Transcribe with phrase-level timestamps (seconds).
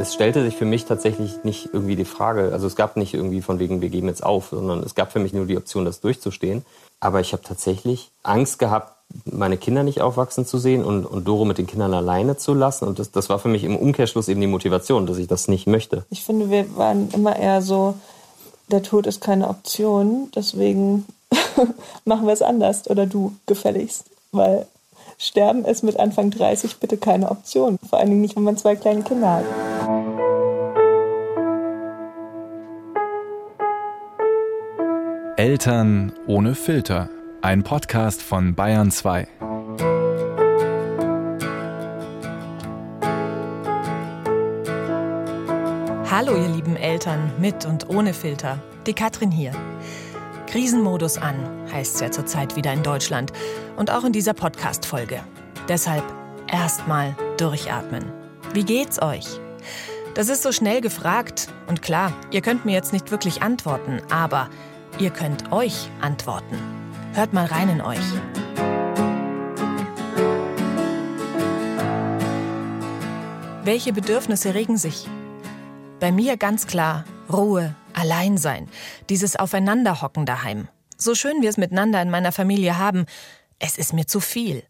[0.00, 3.42] Es stellte sich für mich tatsächlich nicht irgendwie die Frage, also es gab nicht irgendwie
[3.42, 6.00] von wegen, wir geben jetzt auf, sondern es gab für mich nur die Option, das
[6.00, 6.64] durchzustehen.
[7.00, 8.92] Aber ich habe tatsächlich Angst gehabt,
[9.24, 12.86] meine Kinder nicht aufwachsen zu sehen und, und Doro mit den Kindern alleine zu lassen.
[12.86, 15.66] Und das, das war für mich im Umkehrschluss eben die Motivation, dass ich das nicht
[15.66, 16.04] möchte.
[16.10, 17.94] Ich finde, wir waren immer eher so,
[18.70, 21.06] der Tod ist keine Option, deswegen
[22.04, 24.04] machen wir es anders oder du gefälligst.
[24.30, 24.68] Weil
[25.20, 27.78] Sterben ist mit Anfang 30 bitte keine Option.
[27.88, 29.44] Vor allen Dingen nicht, wenn man zwei kleine Kinder hat.
[35.38, 37.10] Eltern ohne Filter.
[37.42, 39.28] Ein Podcast von Bayern 2.
[46.10, 48.58] Hallo ihr lieben Eltern mit und ohne Filter.
[48.88, 49.52] Die Katrin hier.
[50.48, 51.36] Krisenmodus an
[51.72, 53.32] heißt es ja zurzeit wieder in Deutschland
[53.76, 55.20] und auch in dieser Podcast-Folge.
[55.68, 56.02] Deshalb
[56.50, 58.10] erstmal durchatmen.
[58.54, 59.38] Wie geht's euch?
[60.16, 64.48] Das ist so schnell gefragt und klar, ihr könnt mir jetzt nicht wirklich antworten, aber
[65.00, 66.58] ihr könnt euch antworten.
[67.14, 67.98] Hört mal rein in euch.
[73.64, 75.06] Welche Bedürfnisse regen sich?
[76.00, 78.68] Bei mir ganz klar Ruhe, Alleinsein,
[79.10, 80.68] dieses Aufeinanderhocken daheim.
[80.96, 83.06] So schön wir es miteinander in meiner Familie haben,
[83.58, 84.64] es ist mir zu viel.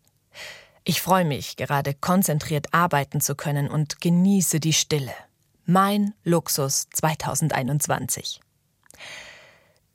[0.84, 5.12] Ich freue mich, gerade konzentriert arbeiten zu können und genieße die Stille.
[5.64, 8.40] Mein Luxus 2021.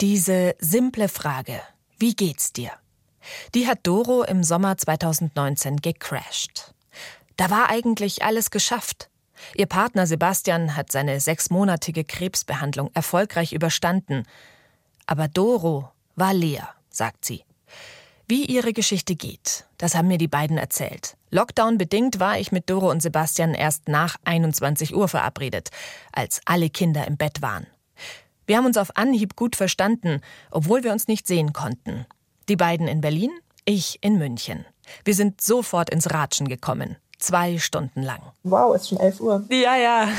[0.04, 1.62] Diese simple Frage,
[1.98, 2.72] wie geht's dir?
[3.56, 6.73] Die hat Doro im Sommer 2019 gecrashed.
[7.38, 9.10] Da war eigentlich alles geschafft.
[9.56, 14.26] Ihr Partner Sebastian hat seine sechsmonatige Krebsbehandlung erfolgreich überstanden.
[15.06, 17.45] Aber Doro war leer, sagt sie.
[18.28, 21.16] Wie ihre Geschichte geht, das haben mir die beiden erzählt.
[21.30, 25.70] Lockdown bedingt war ich mit Doro und Sebastian erst nach 21 Uhr verabredet,
[26.12, 27.67] als alle Kinder im Bett waren.
[28.45, 32.05] Wir haben uns auf Anhieb gut verstanden, obwohl wir uns nicht sehen konnten.
[32.49, 33.31] Die beiden in Berlin,
[33.65, 34.65] ich in München.
[35.05, 36.98] Wir sind sofort ins Ratschen gekommen.
[37.20, 38.21] Zwei Stunden lang.
[38.43, 39.45] Wow, ist schon 11 Uhr.
[39.49, 40.09] Ja, ja.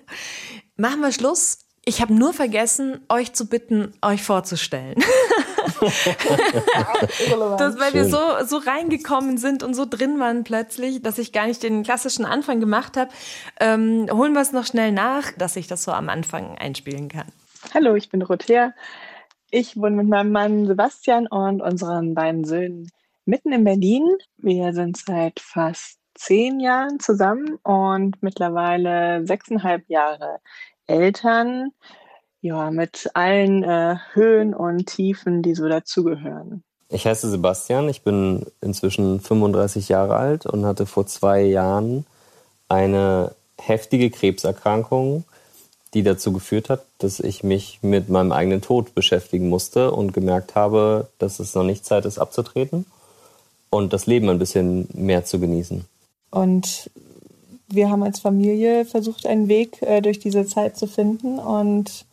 [0.76, 1.65] Machen wir Schluss.
[1.88, 4.96] Ich habe nur vergessen, euch zu bitten, euch vorzustellen.
[7.58, 11.46] das, weil wir so, so reingekommen sind und so drin waren plötzlich, dass ich gar
[11.46, 13.12] nicht den klassischen Anfang gemacht habe.
[13.60, 17.28] Ähm, holen wir es noch schnell nach, dass ich das so am Anfang einspielen kann.
[17.72, 18.74] Hallo, ich bin Rothea.
[19.52, 22.90] Ich wohne mit meinem Mann Sebastian und unseren beiden Söhnen
[23.26, 24.16] mitten in Berlin.
[24.38, 30.40] Wir sind seit fast zehn Jahren zusammen und mittlerweile sechseinhalb Jahre
[30.86, 31.72] Eltern.
[32.40, 36.62] Ja, mit allen äh, Höhen und Tiefen, die so dazugehören.
[36.88, 42.06] Ich heiße Sebastian, ich bin inzwischen 35 Jahre alt und hatte vor zwei Jahren
[42.68, 45.24] eine heftige Krebserkrankung,
[45.94, 50.54] die dazu geführt hat, dass ich mich mit meinem eigenen Tod beschäftigen musste und gemerkt
[50.54, 52.86] habe, dass es noch nicht Zeit ist abzutreten
[53.70, 55.84] und das Leben ein bisschen mehr zu genießen.
[56.30, 56.90] Und
[57.68, 62.06] wir haben als Familie versucht, einen Weg äh, durch diese Zeit zu finden und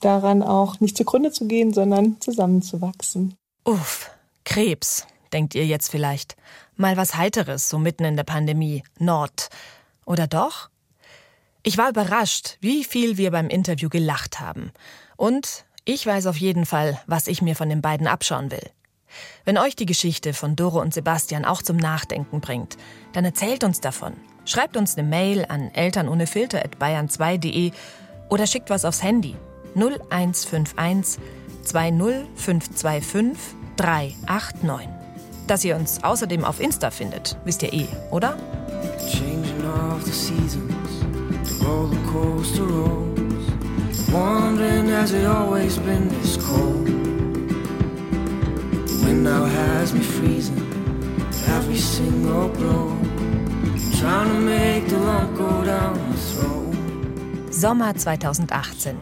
[0.00, 3.34] daran auch nicht zugrunde zu gehen, sondern zusammenzuwachsen.
[3.64, 4.10] Uff,
[4.44, 6.36] Krebs, denkt ihr jetzt vielleicht.
[6.76, 8.82] Mal was Heiteres, so mitten in der Pandemie.
[8.98, 9.48] Nord.
[10.06, 10.70] Oder doch?
[11.62, 14.72] Ich war überrascht, wie viel wir beim Interview gelacht haben.
[15.16, 18.70] Und ich weiß auf jeden Fall, was ich mir von den beiden abschauen will.
[19.44, 22.78] Wenn euch die Geschichte von Doro und Sebastian auch zum Nachdenken bringt,
[23.12, 24.14] dann erzählt uns davon.
[24.44, 27.72] Schreibt uns eine Mail an elternohnefilter.bayern2.de
[28.28, 29.36] oder schickt was aufs Handy
[29.74, 31.18] 0151
[31.64, 34.88] 20525 389.
[35.46, 38.36] Dass ihr uns außerdem auf Insta findet, wisst ihr eh, oder?
[39.10, 41.04] Changing of the seasons,
[41.44, 43.50] the roller coaster rolls,
[44.10, 46.88] wondering has it always been this cold?
[49.10, 50.58] wind now has me freezing
[51.48, 53.09] every single blow.
[57.50, 58.96] Sommer 2018.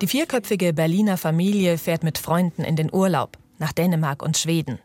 [0.00, 4.78] Die vierköpfige Berliner Familie fährt mit Freunden in den Urlaub nach Dänemark und Schweden.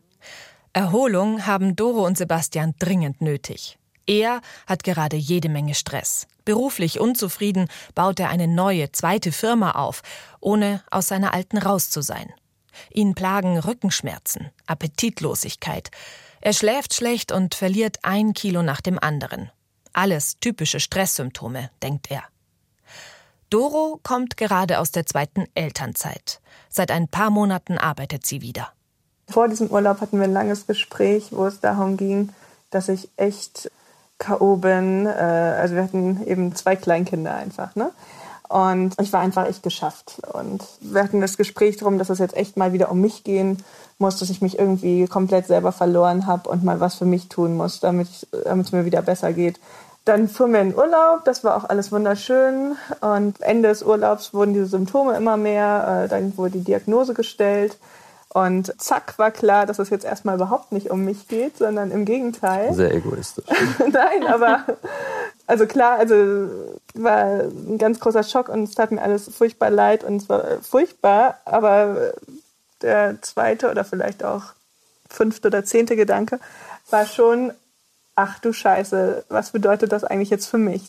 [0.73, 3.77] Erholung haben Doro und Sebastian dringend nötig.
[4.07, 6.27] Er hat gerade jede Menge Stress.
[6.45, 10.01] Beruflich unzufrieden baut er eine neue, zweite Firma auf,
[10.39, 12.31] ohne aus seiner alten raus zu sein.
[12.93, 15.91] Ihn plagen Rückenschmerzen, Appetitlosigkeit.
[16.41, 19.51] Er schläft schlecht und verliert ein Kilo nach dem anderen.
[19.93, 22.23] Alles typische Stresssymptome, denkt er.
[23.51, 26.41] Doro kommt gerade aus der zweiten Elternzeit.
[26.69, 28.69] Seit ein paar Monaten arbeitet sie wieder.
[29.29, 32.29] Vor diesem Urlaub hatten wir ein langes Gespräch, wo es darum ging,
[32.71, 33.69] dass ich echt
[34.17, 34.55] K.O.
[34.55, 35.05] bin.
[35.05, 37.91] Äh, also wir hatten eben zwei Kleinkinder einfach, ne?
[38.51, 40.21] Und ich war einfach echt geschafft.
[40.33, 43.63] Und wir hatten das Gespräch darum, dass es jetzt echt mal wieder um mich gehen
[43.97, 47.55] muss, dass ich mich irgendwie komplett selber verloren habe und mal was für mich tun
[47.55, 49.59] muss, damit es mir wieder besser geht.
[50.03, 52.75] Dann fuhren wir in Urlaub, das war auch alles wunderschön.
[53.01, 56.03] Und Ende des Urlaubs wurden diese Symptome immer mehr.
[56.05, 57.77] Äh, dann wurde die Diagnose gestellt.
[58.33, 62.05] Und zack, war klar, dass es jetzt erstmal überhaupt nicht um mich geht, sondern im
[62.05, 62.73] Gegenteil.
[62.73, 63.45] Sehr egoistisch.
[63.79, 64.63] Nein, aber
[65.47, 66.49] also klar, also
[66.93, 70.45] war ein ganz großer Schock und es tat mir alles furchtbar leid und es war
[70.61, 72.13] furchtbar, aber
[72.81, 74.43] der zweite oder vielleicht auch
[75.09, 76.39] fünfte oder zehnte Gedanke
[76.89, 77.51] war schon,
[78.15, 80.83] ach du Scheiße, was bedeutet das eigentlich jetzt für mich?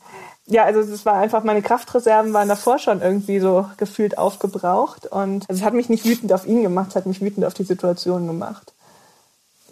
[0.46, 5.48] Ja, also es war einfach, meine Kraftreserven waren davor schon irgendwie so gefühlt aufgebraucht und
[5.48, 7.64] also es hat mich nicht wütend auf ihn gemacht, es hat mich wütend auf die
[7.64, 8.72] Situation gemacht.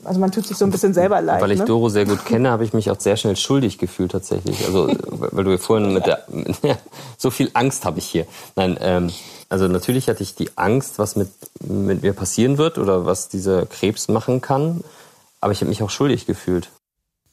[0.04, 1.42] Also man tut sich so ein bisschen selber leid.
[1.42, 1.66] Weil ich ne?
[1.66, 4.64] Doro sehr gut kenne, habe ich mich auch sehr schnell schuldig gefühlt tatsächlich.
[4.64, 6.24] Also weil du vorhin mit der
[7.18, 8.26] so viel Angst habe ich hier.
[8.56, 9.10] Nein, ähm,
[9.50, 11.28] also natürlich hatte ich die Angst, was mit
[11.60, 14.82] mit mir passieren wird oder was dieser Krebs machen kann.
[15.42, 16.70] Aber ich habe mich auch schuldig gefühlt.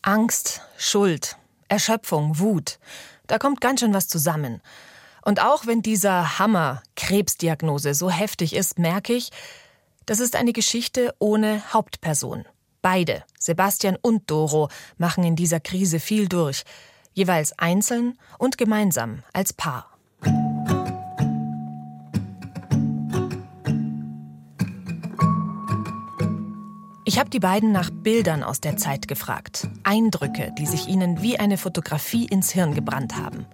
[0.08, 1.36] Angst, Schuld,
[1.68, 2.80] Erschöpfung, Wut.
[3.28, 4.62] Da kommt ganz schön was zusammen.
[5.22, 9.32] Und auch wenn dieser Hammer Krebsdiagnose so heftig ist, merke ich,
[10.06, 12.46] das ist eine Geschichte ohne Hauptperson.
[12.82, 16.64] Beide, Sebastian und Doro, machen in dieser Krise viel durch,
[17.12, 19.97] jeweils einzeln und gemeinsam als Paar.
[27.08, 29.70] Ich habe die beiden nach Bildern aus der Zeit gefragt.
[29.84, 33.46] Eindrücke, die sich ihnen wie eine Fotografie ins Hirn gebrannt haben.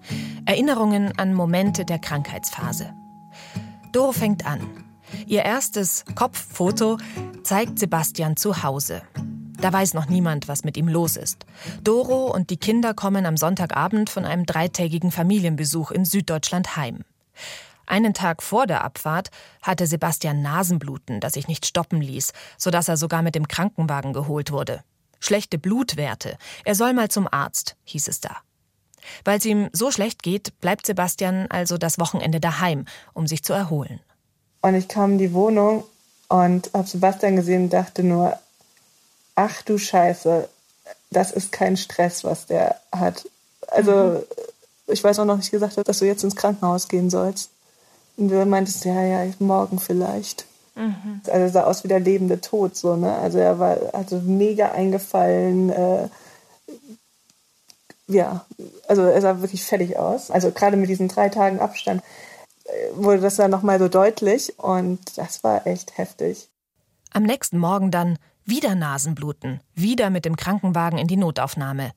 [0.45, 2.95] Erinnerungen an Momente der Krankheitsphase.
[3.91, 4.59] Doro fängt an.
[5.27, 6.97] Ihr erstes Kopffoto
[7.43, 9.03] zeigt Sebastian zu Hause.
[9.61, 11.45] Da weiß noch niemand, was mit ihm los ist.
[11.83, 17.05] Doro und die Kinder kommen am Sonntagabend von einem dreitägigen Familienbesuch in Süddeutschland heim.
[17.85, 19.29] Einen Tag vor der Abfahrt
[19.61, 24.51] hatte Sebastian Nasenbluten, das sich nicht stoppen ließ, sodass er sogar mit dem Krankenwagen geholt
[24.51, 24.83] wurde.
[25.19, 26.37] Schlechte Blutwerte.
[26.65, 28.37] Er soll mal zum Arzt, hieß es da.
[29.25, 33.53] Weil es ihm so schlecht geht, bleibt Sebastian also das Wochenende daheim, um sich zu
[33.53, 33.99] erholen.
[34.61, 35.83] Und ich kam in die Wohnung
[36.29, 38.37] und habe Sebastian gesehen und dachte nur,
[39.35, 40.47] ach du Scheiße,
[41.11, 43.27] das ist kein Stress, was der hat.
[43.67, 44.23] Also mhm.
[44.87, 47.49] ich weiß auch noch nicht gesagt, dass du jetzt ins Krankenhaus gehen sollst.
[48.17, 50.45] Und du meintest, ja, ja, morgen vielleicht.
[50.75, 51.21] Mhm.
[51.27, 53.13] Also sah aus wie der lebende Tod, so, ne?
[53.15, 56.09] Also er war also mega eingefallen, äh,
[58.07, 58.45] ja,
[58.87, 60.29] also er sah wirklich fertig aus.
[60.31, 62.03] Also gerade mit diesen drei Tagen Abstand
[62.65, 66.49] äh, wurde das dann nochmal so deutlich und das war echt heftig.
[67.11, 71.91] Am nächsten Morgen dann wieder Nasenbluten, wieder mit dem Krankenwagen in die Notaufnahme.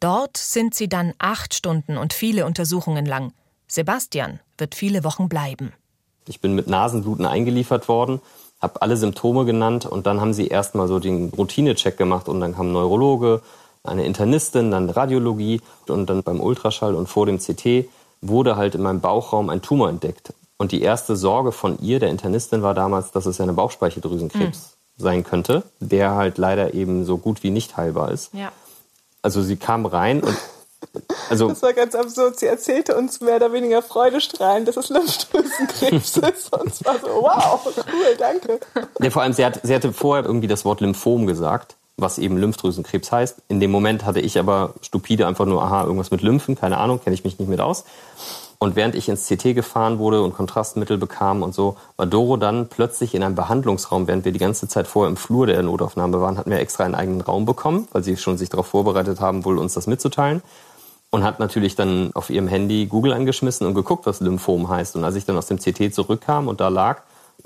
[0.00, 3.32] Dort sind sie dann acht Stunden und viele Untersuchungen lang.
[3.74, 5.72] Sebastian wird viele Wochen bleiben.
[6.28, 8.20] Ich bin mit Nasenbluten eingeliefert worden,
[8.62, 12.54] habe alle Symptome genannt und dann haben sie erstmal so den Routinecheck gemacht und dann
[12.54, 13.42] kam Neurologe,
[13.82, 17.86] eine Internistin, dann Radiologie und dann beim Ultraschall und vor dem CT
[18.22, 20.32] wurde halt in meinem Bauchraum ein Tumor entdeckt.
[20.56, 24.76] Und die erste Sorge von ihr, der Internistin, war damals, dass es ja eine Bauchspeicheldrüsenkrebs
[24.96, 25.02] mhm.
[25.02, 28.32] sein könnte, der halt leider eben so gut wie nicht heilbar ist.
[28.32, 28.52] Ja.
[29.20, 30.38] Also sie kam rein und
[31.30, 32.38] also, das war ganz absurd.
[32.38, 36.52] Sie erzählte uns mehr oder weniger freudestrahlend, dass es Lymphdrüsenkrebs ist.
[36.52, 38.60] Und es war so, wow, cool, danke.
[39.00, 42.36] Ja, vor allem, sie, hat, sie hatte vorher irgendwie das Wort Lymphom gesagt, was eben
[42.36, 43.42] Lymphdrüsenkrebs heißt.
[43.48, 47.00] In dem Moment hatte ich aber stupide einfach nur, aha, irgendwas mit Lymphen, keine Ahnung,
[47.02, 47.84] kenne ich mich nicht mit aus.
[48.58, 52.68] Und während ich ins CT gefahren wurde und Kontrastmittel bekam und so, war Doro dann
[52.68, 56.38] plötzlich in einem Behandlungsraum, während wir die ganze Zeit vorher im Flur der Notaufnahme waren,
[56.38, 59.58] hatten wir extra einen eigenen Raum bekommen, weil sie schon sich darauf vorbereitet haben, wohl
[59.58, 60.42] uns das mitzuteilen
[61.14, 64.96] und hat natürlich dann auf ihrem Handy Google angeschmissen und geguckt, was Lymphom heißt.
[64.96, 67.02] Und als ich dann aus dem CT zurückkam und da lag,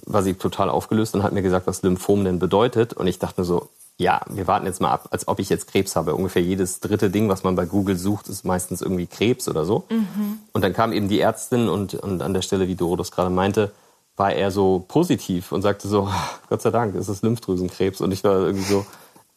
[0.07, 2.95] war sie total aufgelöst und hat mir gesagt, was Lymphom denn bedeutet.
[2.95, 5.67] Und ich dachte mir so, ja, wir warten jetzt mal ab, als ob ich jetzt
[5.67, 6.15] Krebs habe.
[6.15, 9.85] Ungefähr jedes dritte Ding, was man bei Google sucht, ist meistens irgendwie Krebs oder so.
[9.91, 10.39] Mhm.
[10.53, 13.29] Und dann kam eben die Ärztin und, und an der Stelle, wie Doro das gerade
[13.29, 13.73] meinte,
[14.17, 16.09] war er so positiv und sagte so,
[16.49, 18.01] Gott sei Dank, es ist Lymphdrüsenkrebs.
[18.01, 18.87] Und ich war irgendwie so,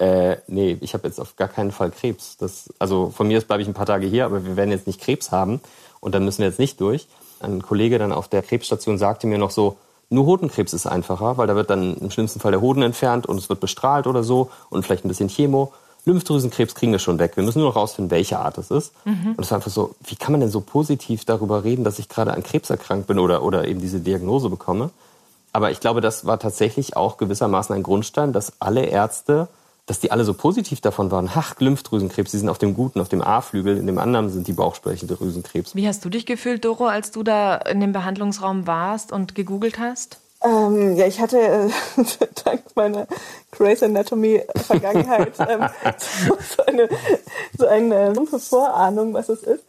[0.01, 2.36] äh, nee, ich habe jetzt auf gar keinen Fall Krebs.
[2.38, 4.88] Das, also von mir aus bleibe ich ein paar Tage hier, aber wir werden jetzt
[4.88, 5.62] nicht Krebs haben
[6.00, 7.08] und dann müssen wir jetzt nicht durch.
[7.39, 9.77] Ein Kollege dann auf der Krebsstation sagte mir noch so,
[10.10, 13.38] nur Hodenkrebs ist einfacher, weil da wird dann im schlimmsten Fall der Hoden entfernt und
[13.38, 15.72] es wird bestrahlt oder so und vielleicht ein bisschen Chemo.
[16.05, 17.34] Lymphdrüsenkrebs kriegen wir schon weg.
[17.36, 18.93] Wir müssen nur noch rausfinden, welche Art es ist.
[19.05, 19.36] Mhm.
[19.38, 22.10] Und es war einfach so, wie kann man denn so positiv darüber reden, dass ich
[22.10, 24.89] gerade an Krebs erkrankt bin oder, oder eben diese Diagnose bekomme?
[25.53, 29.48] Aber ich glaube, das war tatsächlich auch gewissermaßen ein Grundstein, dass alle Ärzte
[29.91, 31.29] dass die alle so positiv davon waren.
[31.36, 34.53] Ach, Lymphdrüsenkrebs, die sind auf dem guten, auf dem A-Flügel, in dem anderen sind die
[34.53, 35.75] Bauchspeicheldrüsenkrebs.
[35.75, 39.79] Wie hast du dich gefühlt, Doro, als du da in dem Behandlungsraum warst und gegoogelt
[39.79, 40.21] hast?
[40.45, 41.69] Ähm, ja, ich hatte äh,
[42.45, 43.05] dank meiner
[43.51, 45.67] Grey's Anatomy Vergangenheit ähm,
[45.98, 46.88] so, so, eine,
[47.57, 49.65] so eine dumpfe Vorahnung, was es ist.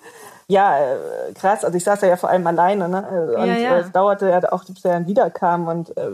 [0.47, 1.65] Ja, äh, krass.
[1.65, 3.05] Also ich saß ja vor allem alleine, ne?
[3.05, 3.79] Also, und ja, ja.
[3.81, 6.11] es dauerte ja auch, bis er dann wiederkam und äh,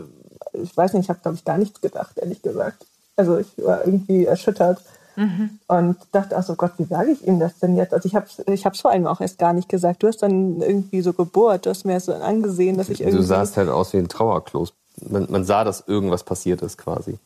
[0.53, 2.87] ich weiß nicht, ich habe glaube ich gar nichts gedacht, ehrlich gesagt.
[3.19, 4.79] Also ich war irgendwie erschüttert.
[5.15, 5.59] Mhm.
[5.67, 7.93] Und dachte, ach so Gott, wie sage ich ihm das denn jetzt?
[7.93, 10.01] Also ich habe es ich hab's vor allem auch erst gar nicht gesagt.
[10.01, 13.17] Du hast dann irgendwie so gebohrt, du hast mir so angesehen, dass ich irgendwie...
[13.17, 14.71] Du sahst halt aus wie ein Trauerklos.
[15.09, 17.17] Man, man sah, dass irgendwas passiert ist quasi.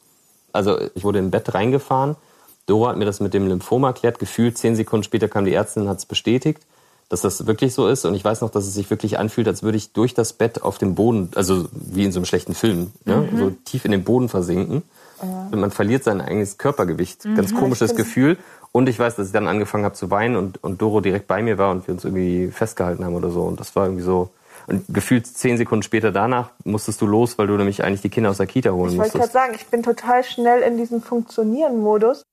[0.54, 2.16] Also ich wurde in Bett reingefahren.
[2.66, 4.18] Dora hat mir das mit dem Lymphom erklärt.
[4.18, 6.64] Gefühlt zehn Sekunden später kam die Ärztin und hat es bestätigt,
[7.10, 8.06] dass das wirklich so ist.
[8.06, 10.64] Und ich weiß noch, dass es sich wirklich anfühlt, als würde ich durch das Bett
[10.64, 13.38] auf dem Boden, also wie in so einem schlechten Film, ne, mhm.
[13.38, 14.82] so tief in den Boden versinken.
[15.24, 15.58] Ja.
[15.58, 17.26] Man verliert sein eigenes Körpergewicht.
[17.26, 17.36] Mhm.
[17.36, 18.38] Ganz komisches Gefühl.
[18.72, 21.42] Und ich weiß, dass ich dann angefangen habe zu weinen und, und Doro direkt bei
[21.44, 23.42] mir war und wir uns irgendwie festgehalten haben oder so.
[23.42, 24.32] Und das war irgendwie so.
[24.66, 28.30] Und gefühlt zehn Sekunden später danach musstest du los, weil du nämlich eigentlich die Kinder
[28.30, 29.16] aus der Kita holen ich musstest.
[29.16, 32.24] Ich wollte gerade sagen, ich bin total schnell in diesem Funktionieren-Modus.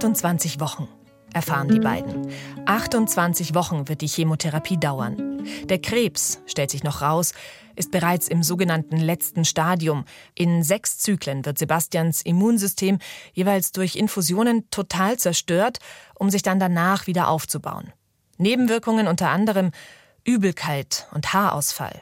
[0.00, 0.88] 28 Wochen,
[1.34, 2.32] erfahren die beiden.
[2.64, 5.44] 28 Wochen wird die Chemotherapie dauern.
[5.64, 7.34] Der Krebs, stellt sich noch raus,
[7.76, 10.06] ist bereits im sogenannten letzten Stadium.
[10.34, 12.98] In sechs Zyklen wird Sebastians Immunsystem
[13.34, 15.80] jeweils durch Infusionen total zerstört,
[16.14, 17.92] um sich dann danach wieder aufzubauen.
[18.38, 19.70] Nebenwirkungen unter anderem
[20.24, 22.00] Übelkeit und Haarausfall.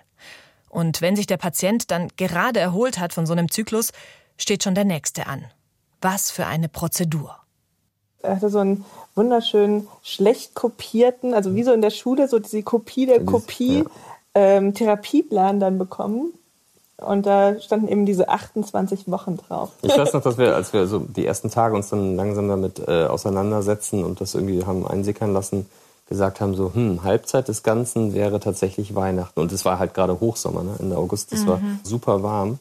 [0.69, 3.91] Und wenn sich der Patient dann gerade erholt hat von so einem Zyklus,
[4.37, 5.47] steht schon der nächste an.
[6.01, 7.41] Was für eine Prozedur.
[8.23, 8.85] Er hatte so einen
[9.15, 13.85] wunderschönen, schlecht kopierten, also wie so in der Schule, so diese Kopie der Kopie, ja.
[14.35, 16.33] ähm, Therapieplan dann bekommen.
[16.97, 19.71] Und da standen eben diese 28 Wochen drauf.
[19.83, 22.81] Ich weiß noch, dass wir, als wir so die ersten Tage uns dann langsam damit
[22.89, 25.67] äh, auseinandersetzen und das irgendwie haben einsickern lassen,
[26.09, 29.39] gesagt haben, so, hm, Halbzeit des Ganzen wäre tatsächlich Weihnachten.
[29.39, 30.75] Und es war halt gerade Hochsommer, ne?
[30.81, 31.49] Ende August, es mhm.
[31.49, 32.59] war super warm.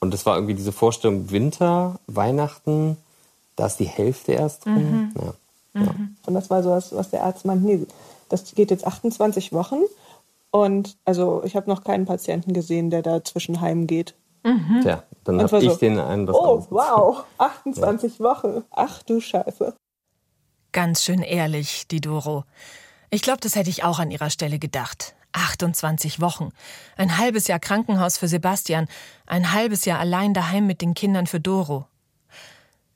[0.00, 2.96] Und es war irgendwie diese Vorstellung, Winter, Weihnachten,
[3.56, 5.12] da ist die Hälfte erst drin.
[5.14, 5.14] Mhm.
[5.20, 5.34] Ja.
[5.74, 5.86] Mhm.
[5.86, 5.94] Ja.
[6.26, 7.86] Und das war so was, was der Arzt meinte, nee,
[8.28, 9.80] das geht jetzt 28 Wochen.
[10.50, 14.14] Und also ich habe noch keinen Patienten gesehen, der da zwischen heim geht.
[14.44, 14.80] Mhm.
[14.82, 18.24] Tja, dann habe ich so, den einen das Oh, wow, 28 ja.
[18.24, 18.64] Wochen.
[18.70, 19.74] Ach du Scheiße.
[20.72, 22.44] Ganz schön ehrlich, die Doro.
[23.10, 25.14] Ich glaube, das hätte ich auch an ihrer Stelle gedacht.
[25.32, 26.50] 28 Wochen.
[26.96, 28.88] Ein halbes Jahr Krankenhaus für Sebastian,
[29.26, 31.86] ein halbes Jahr allein daheim mit den Kindern für Doro.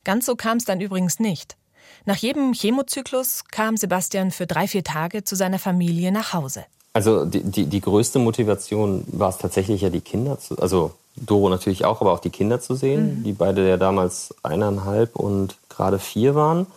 [0.07, 1.57] Ganz so kam es dann übrigens nicht.
[2.05, 6.65] Nach jedem Chemozyklus kam Sebastian für drei, vier Tage zu seiner Familie nach Hause.
[6.93, 11.49] Also die, die, die größte Motivation war es tatsächlich ja die Kinder, zu, also Doro
[11.49, 13.25] natürlich auch, aber auch die Kinder zu sehen, mhm.
[13.25, 16.69] die beide ja damals eineinhalb und gerade vier waren.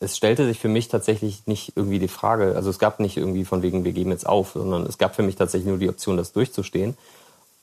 [0.00, 3.44] Es stellte sich für mich tatsächlich nicht irgendwie die Frage, also es gab nicht irgendwie
[3.44, 6.16] von wegen, wir geben jetzt auf, sondern es gab für mich tatsächlich nur die Option,
[6.16, 6.96] das durchzustehen.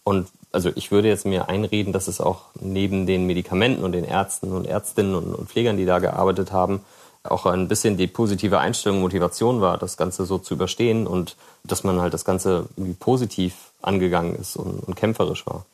[0.03, 4.03] Und also ich würde jetzt mir einreden, dass es auch neben den Medikamenten und den
[4.03, 6.81] Ärzten und Ärztinnen und, und Pflegern, die da gearbeitet haben,
[7.23, 11.83] auch ein bisschen die positive Einstellung, Motivation war, das Ganze so zu überstehen und dass
[11.83, 15.65] man halt das Ganze irgendwie positiv angegangen ist und, und kämpferisch war.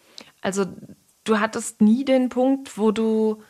[0.42, 0.66] Also
[1.24, 3.42] du hattest nie den Punkt, wo du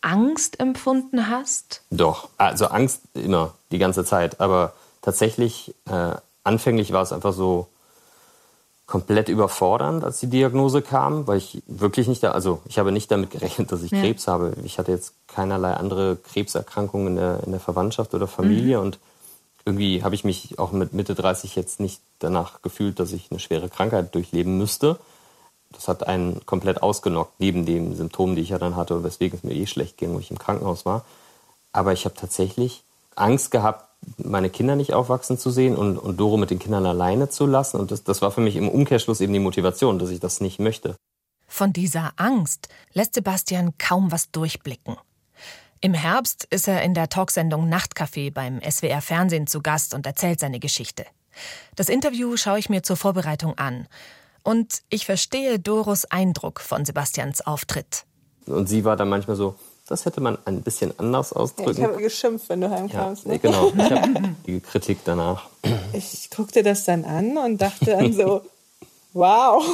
[0.00, 1.82] Angst empfunden hast?
[1.90, 4.40] Doch, also Angst immer, die ganze Zeit.
[4.40, 6.14] Aber tatsächlich, äh,
[6.44, 7.68] anfänglich war es einfach so,
[8.88, 13.10] komplett überfordernd, als die Diagnose kam, weil ich wirklich nicht da, also ich habe nicht
[13.10, 14.00] damit gerechnet, dass ich ja.
[14.00, 14.54] Krebs habe.
[14.64, 18.84] Ich hatte jetzt keinerlei andere Krebserkrankungen in der, in der Verwandtschaft oder Familie mhm.
[18.84, 18.98] und
[19.66, 23.38] irgendwie habe ich mich auch mit Mitte 30 jetzt nicht danach gefühlt, dass ich eine
[23.38, 24.98] schwere Krankheit durchleben müsste.
[25.70, 29.44] Das hat einen komplett ausgenockt, neben den Symptomen, die ich ja dann hatte, weswegen es
[29.44, 31.04] mir eh schlecht ging, wo ich im Krankenhaus war.
[31.72, 32.82] Aber ich habe tatsächlich
[33.14, 37.28] Angst gehabt, meine Kinder nicht aufwachsen zu sehen und, und Doro mit den Kindern alleine
[37.28, 37.78] zu lassen.
[37.78, 40.58] Und das, das war für mich im Umkehrschluss eben die Motivation, dass ich das nicht
[40.58, 40.96] möchte.
[41.46, 44.96] Von dieser Angst lässt Sebastian kaum was durchblicken.
[45.80, 50.40] Im Herbst ist er in der Talksendung Nachtcafé beim SWR Fernsehen zu Gast und erzählt
[50.40, 51.06] seine Geschichte.
[51.76, 53.86] Das Interview schaue ich mir zur Vorbereitung an.
[54.42, 58.04] Und ich verstehe Doros Eindruck von Sebastians Auftritt.
[58.46, 59.54] Und sie war dann manchmal so,
[59.88, 61.80] das hätte man ein bisschen anders ausdrücken.
[61.80, 63.24] Ja, ich habe geschimpft, wenn du heimkamst.
[63.24, 63.38] Ja, ne?
[63.38, 65.48] Genau, ich habe die Kritik danach.
[65.94, 68.42] Ich guckte das dann an und dachte dann so,
[69.14, 69.64] wow,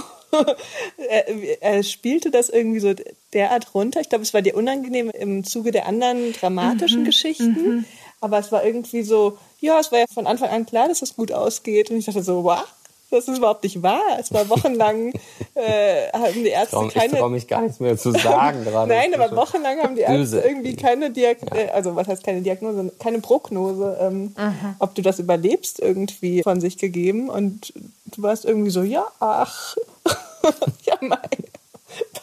[1.08, 2.94] er, er, spielte das irgendwie so
[3.32, 4.00] derart runter.
[4.00, 7.52] Ich glaube, es war dir unangenehm im Zuge der anderen dramatischen mhm, Geschichten.
[7.52, 7.84] Mhm.
[8.20, 11.16] Aber es war irgendwie so, ja, es war ja von Anfang an klar, dass es
[11.16, 11.90] gut ausgeht.
[11.90, 12.64] Und ich dachte so, wow,
[13.10, 14.02] das ist überhaupt nicht wahr.
[14.18, 15.12] Es war wochenlang,
[15.54, 17.12] äh, haben die Ärzte ich keine...
[17.12, 18.92] Ich traue mich gar nichts mehr zu sagen gerade.
[18.92, 21.72] Nein, aber wochenlang haben die Ärzte irgendwie keine Diagnose, ja.
[21.72, 24.34] also was heißt keine Diagnose, keine Prognose, ähm,
[24.78, 27.28] ob du das überlebst, irgendwie von sich gegeben.
[27.28, 27.72] Und
[28.06, 29.76] du warst irgendwie so, ja, ach,
[30.84, 31.18] ja, mein,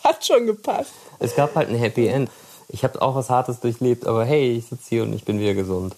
[0.04, 0.92] hat schon gepasst.
[1.20, 2.30] Es gab halt ein Happy End.
[2.68, 5.54] Ich habe auch was Hartes durchlebt, aber hey, ich sitze hier und ich bin wieder
[5.54, 5.96] gesund.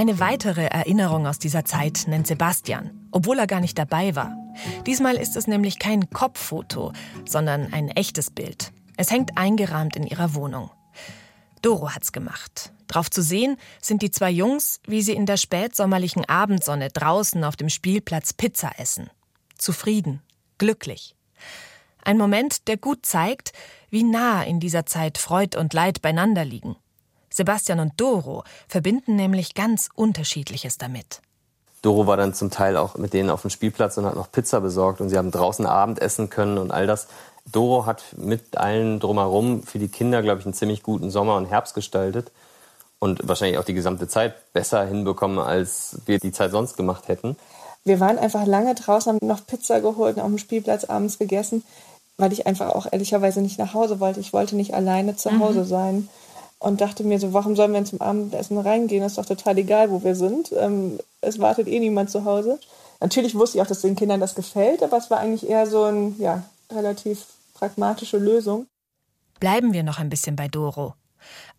[0.00, 4.34] Eine weitere Erinnerung aus dieser Zeit nennt Sebastian, obwohl er gar nicht dabei war.
[4.86, 6.94] Diesmal ist es nämlich kein Kopffoto,
[7.28, 8.72] sondern ein echtes Bild.
[8.96, 10.70] Es hängt eingerahmt in ihrer Wohnung.
[11.60, 12.72] Doro hat's gemacht.
[12.88, 17.56] Drauf zu sehen sind die zwei Jungs, wie sie in der spätsommerlichen Abendsonne draußen auf
[17.56, 19.10] dem Spielplatz Pizza essen.
[19.58, 20.22] Zufrieden,
[20.56, 21.14] glücklich.
[22.02, 23.52] Ein Moment, der gut zeigt,
[23.90, 26.76] wie nah in dieser Zeit Freud und Leid beieinander liegen.
[27.32, 31.20] Sebastian und Doro verbinden nämlich ganz Unterschiedliches damit.
[31.82, 34.60] Doro war dann zum Teil auch mit denen auf dem Spielplatz und hat noch Pizza
[34.60, 37.06] besorgt und sie haben draußen Abend essen können und all das.
[37.50, 41.46] Doro hat mit allen drumherum für die Kinder, glaube ich, einen ziemlich guten Sommer und
[41.46, 42.30] Herbst gestaltet
[42.98, 47.36] und wahrscheinlich auch die gesamte Zeit besser hinbekommen, als wir die Zeit sonst gemacht hätten.
[47.84, 51.64] Wir waren einfach lange draußen, haben noch Pizza geholt und auf dem Spielplatz abends gegessen,
[52.18, 54.20] weil ich einfach auch ehrlicherweise nicht nach Hause wollte.
[54.20, 55.64] Ich wollte nicht alleine zu Hause mhm.
[55.66, 56.08] sein
[56.60, 59.02] und dachte mir so, warum sollen wir zum Abendessen reingehen?
[59.02, 60.52] Das ist doch total egal, wo wir sind.
[60.52, 62.60] Ähm, es wartet eh niemand zu Hause.
[63.00, 65.84] Natürlich wusste ich auch, dass den Kindern das gefällt, aber es war eigentlich eher so
[65.84, 67.24] eine ja, relativ
[67.54, 68.66] pragmatische Lösung.
[69.40, 70.94] Bleiben wir noch ein bisschen bei Doro.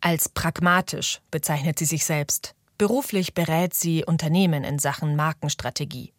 [0.01, 2.53] Als pragmatisch bezeichnet sie sich selbst.
[2.77, 6.13] Beruflich berät sie Unternehmen in Sachen Markenstrategie.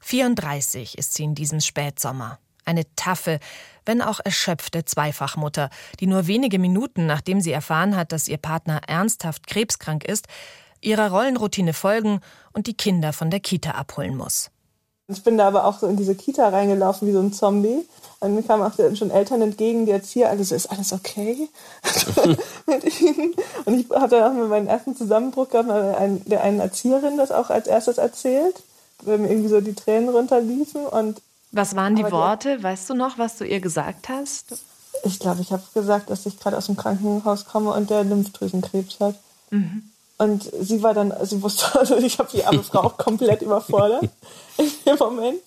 [0.00, 2.40] 34 ist sie in diesem Spätsommer.
[2.64, 3.40] Eine taffe,
[3.84, 8.80] wenn auch erschöpfte Zweifachmutter, die nur wenige Minuten nachdem sie erfahren hat, dass ihr Partner
[8.86, 10.26] ernsthaft krebskrank ist,
[10.80, 12.20] ihrer Rollenroutine folgen
[12.52, 14.50] und die Kinder von der Kita abholen muss.
[15.08, 17.86] Ich bin da aber auch so in diese Kita reingelaufen wie so ein Zombie.
[18.20, 21.48] Und mir kamen auch schon Eltern entgegen, die Erzieher, alle so, ist alles okay
[22.66, 23.34] mit ihnen?
[23.64, 27.50] Und ich habe dann auch mit meinem ersten Zusammenbruch gehabt, der einen Erzieherin das auch
[27.50, 28.62] als erstes erzählt,
[29.02, 30.86] weil mir irgendwie so die Tränen runterliefen.
[30.86, 31.20] Und
[31.52, 32.56] was waren die Worte?
[32.56, 34.58] Die, weißt du noch, was du ihr gesagt hast?
[35.04, 39.00] Ich glaube, ich habe gesagt, dass ich gerade aus dem Krankenhaus komme und der Lymphdrüsenkrebs
[39.00, 39.16] hat.
[39.50, 39.90] Mhm.
[40.18, 44.08] Und sie war dann, sie wusste, also ich habe die arme Frau auch komplett überfordert
[44.56, 45.42] in dem Moment.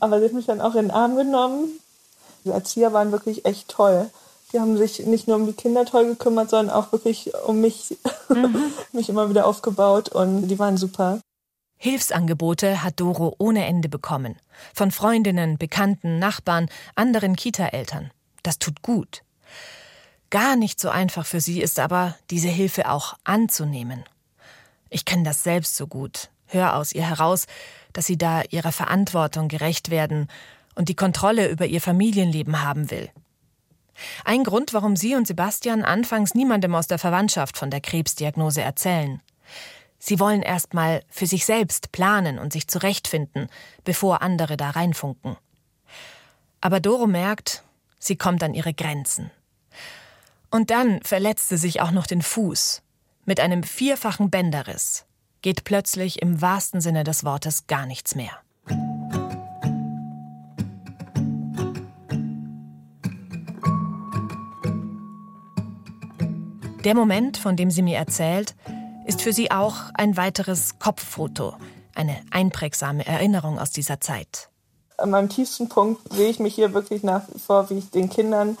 [0.00, 1.68] Aber sie hat mich dann auch in den Arm genommen.
[2.44, 4.10] Die Erzieher waren wirklich echt toll.
[4.52, 7.96] Die haben sich nicht nur um die Kinder toll gekümmert, sondern auch wirklich um mich,
[8.28, 8.72] mhm.
[8.92, 11.20] mich immer wieder aufgebaut und die waren super.
[11.84, 14.36] Hilfsangebote hat Doro ohne Ende bekommen.
[14.72, 18.10] Von Freundinnen, Bekannten, Nachbarn, anderen Kita-Eltern.
[18.42, 19.22] Das tut gut.
[20.30, 24.02] Gar nicht so einfach für sie ist aber, diese Hilfe auch anzunehmen.
[24.88, 26.30] Ich kenne das selbst so gut.
[26.46, 27.44] Hör aus ihr heraus,
[27.92, 30.28] dass sie da ihrer Verantwortung gerecht werden
[30.74, 33.10] und die Kontrolle über ihr Familienleben haben will.
[34.24, 39.20] Ein Grund, warum sie und Sebastian anfangs niemandem aus der Verwandtschaft von der Krebsdiagnose erzählen.
[40.06, 43.48] Sie wollen erst mal für sich selbst planen und sich zurechtfinden,
[43.84, 45.38] bevor andere da reinfunken.
[46.60, 47.64] Aber Doro merkt,
[47.98, 49.30] sie kommt an ihre Grenzen.
[50.50, 52.82] Und dann verletzt sie sich auch noch den Fuß.
[53.24, 55.06] Mit einem vierfachen Bänderriss
[55.40, 58.32] geht plötzlich im wahrsten Sinne des Wortes gar nichts mehr.
[66.84, 68.54] Der Moment, von dem sie mir erzählt,
[69.04, 71.54] ist für sie auch ein weiteres Kopffoto,
[71.94, 74.48] eine einprägsame Erinnerung aus dieser Zeit.
[74.96, 78.08] An meinem tiefsten Punkt sehe ich mich hier wirklich nach wie vor, wie ich den
[78.10, 78.56] Kindern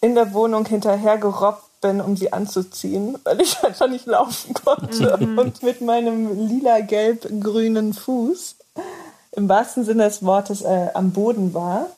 [0.00, 5.16] in der Wohnung hinterher gerobbt bin, um sie anzuziehen, weil ich einfach nicht laufen konnte.
[5.18, 5.38] Mhm.
[5.38, 8.56] Und mit meinem lila-gelb-grünen Fuß
[9.32, 11.88] im wahrsten Sinne des Wortes äh, am Boden war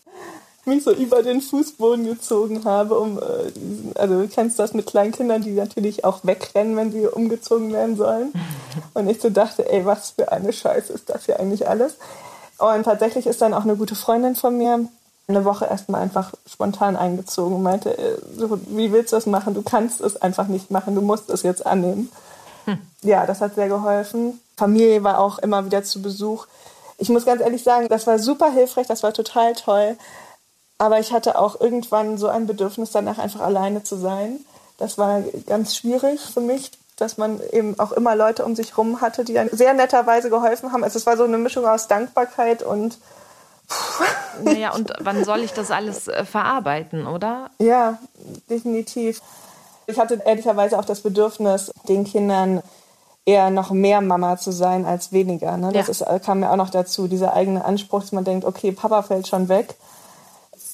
[0.66, 5.12] mich so über den Fußboden gezogen habe, um, äh, also du kennst das mit kleinen
[5.12, 8.33] Kindern, die natürlich auch wegrennen, wenn sie umgezogen werden sollen.
[8.94, 11.96] Und ich so dachte, ey, was für eine Scheiße ist das hier eigentlich alles?
[12.59, 14.88] Und tatsächlich ist dann auch eine gute Freundin von mir
[15.27, 18.18] eine Woche erstmal einfach spontan eingezogen und meinte, äh,
[18.68, 19.55] wie willst du das machen?
[19.55, 22.11] Du kannst es einfach nicht machen, du musst es jetzt annehmen.
[22.66, 22.79] Hm.
[23.03, 24.40] Ja, das hat sehr geholfen.
[24.57, 26.46] Familie war auch immer wieder zu Besuch.
[26.98, 29.96] Ich muss ganz ehrlich sagen, das war super hilfreich, das war total toll.
[30.78, 34.40] Aber ich hatte auch irgendwann so ein Bedürfnis danach, einfach alleine zu sein.
[34.78, 36.72] Das war ganz schwierig für mich.
[36.96, 40.72] dass man eben auch immer Leute um sich herum hatte, die dann sehr netterweise geholfen
[40.72, 40.84] haben.
[40.84, 42.98] Also es war so eine Mischung aus Dankbarkeit und
[44.44, 47.50] naja, und wann soll ich das alles äh, verarbeiten, oder?
[47.58, 47.98] Ja,
[48.48, 49.22] definitiv.
[49.87, 52.62] Ich hatte ehrlicherweise auch das Bedürfnis, den Kindern
[53.26, 55.56] eher noch mehr Mama zu sein als weniger.
[55.56, 55.72] Ne?
[55.72, 56.06] Das ja.
[56.06, 59.26] ist, kam mir auch noch dazu, dieser eigene Anspruch, dass man denkt, okay, Papa fällt
[59.26, 59.74] schon weg.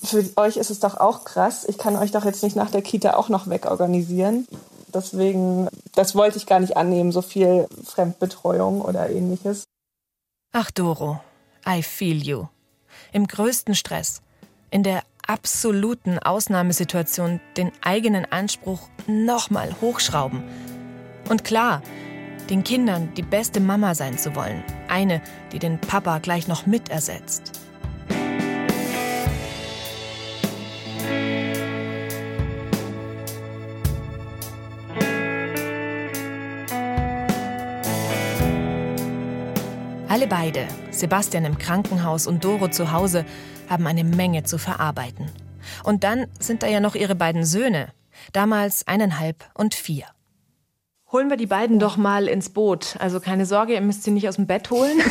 [0.02, 1.64] Für euch ist es doch auch krass.
[1.68, 4.46] Ich kann euch doch jetzt nicht nach der Kita auch noch wegorganisieren.
[4.92, 9.64] Deswegen, das wollte ich gar nicht annehmen, so viel Fremdbetreuung oder ähnliches.
[10.52, 11.20] Ach, Doro,
[11.66, 12.46] I feel you.
[13.12, 14.20] Im größten Stress,
[14.70, 20.42] in der absoluten Ausnahmesituation den eigenen Anspruch nochmal hochschrauben.
[21.28, 21.82] Und klar,
[22.48, 24.64] den Kindern die beste Mama sein zu wollen.
[24.88, 27.59] Eine, die den Papa gleich noch mit ersetzt.
[40.20, 43.24] Alle beide, Sebastian im Krankenhaus und Doro zu Hause,
[43.70, 45.30] haben eine Menge zu verarbeiten.
[45.82, 47.88] Und dann sind da ja noch ihre beiden Söhne,
[48.34, 50.04] damals eineinhalb und vier.
[51.10, 52.96] Holen wir die beiden doch mal ins Boot.
[52.98, 54.98] Also keine Sorge, ihr müsst sie nicht aus dem Bett holen.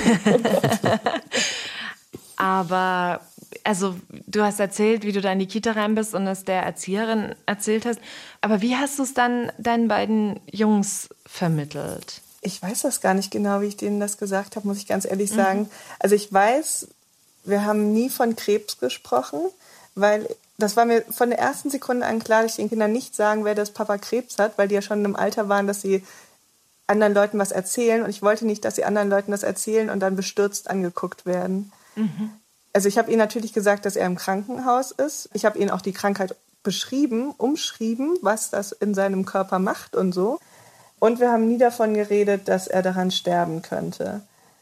[2.35, 3.21] Aber
[3.63, 3.95] also
[4.27, 7.33] du hast erzählt, wie du da in die Kita rein bist und es der Erzieherin
[7.47, 7.99] erzählt hast.
[8.41, 12.21] Aber wie hast du es dann deinen beiden Jungs vermittelt?
[12.41, 15.05] Ich weiß das gar nicht genau, wie ich denen das gesagt habe, muss ich ganz
[15.05, 15.35] ehrlich mhm.
[15.35, 15.59] sagen.
[15.61, 15.69] Mhm.
[15.99, 16.87] Also ich weiß,
[17.43, 19.39] wir haben nie von Krebs gesprochen,
[19.95, 23.15] weil das war mir von der ersten Sekunde an klar, dass ich den Kindern nicht
[23.15, 26.03] sagen werde, dass Papa Krebs hat, weil die ja schon im Alter waren, dass sie
[26.87, 28.03] anderen Leuten was erzählen.
[28.03, 31.71] Und ich wollte nicht, dass sie anderen Leuten das erzählen und dann bestürzt angeguckt werden.
[31.95, 32.31] Mhm.
[32.73, 35.29] Also ich habe ihnen natürlich gesagt, dass er im Krankenhaus ist.
[35.33, 40.11] Ich habe ihnen auch die Krankheit beschrieben, umschrieben, was das in seinem Körper macht und
[40.11, 40.39] so.
[40.99, 44.21] Und wir haben nie davon geredet, dass er daran sterben könnte.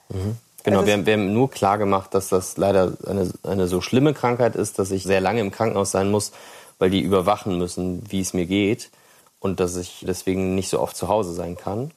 [0.10, 0.38] Mhm.
[0.64, 4.14] Genau, also wir, wir, haben nur klar gemacht, dass das leider eine, eine so schlimme
[4.14, 6.32] Krankheit ist, dass ich sehr lange im Krankenhaus sein muss,
[6.78, 8.90] weil die überwachen müssen, wie es mir geht
[9.40, 11.92] und dass ich deswegen nicht so oft zu Hause sein kann.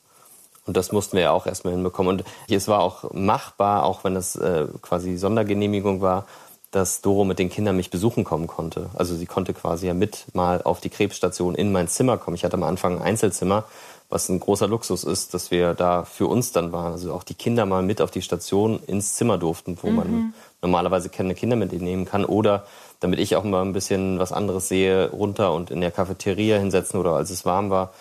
[0.66, 2.18] Und das mussten wir ja auch erstmal hinbekommen.
[2.18, 6.26] Und es war auch machbar, auch wenn das äh, quasi Sondergenehmigung war,
[6.70, 8.90] dass Doro mit den Kindern mich besuchen kommen konnte.
[8.94, 12.36] Also sie konnte quasi ja mit mal auf die Krebsstation in mein Zimmer kommen.
[12.36, 13.64] Ich hatte am Anfang ein Einzelzimmer
[14.10, 16.92] was ein großer Luxus ist, dass wir da für uns dann waren.
[16.92, 19.96] Also auch die Kinder mal mit auf die Station ins Zimmer durften, wo mhm.
[19.96, 22.24] man normalerweise keine Kinder mit nehmen kann.
[22.24, 22.66] Oder
[22.98, 26.98] damit ich auch mal ein bisschen was anderes sehe, runter und in der Cafeteria hinsetzen
[26.98, 27.92] oder als es warm war,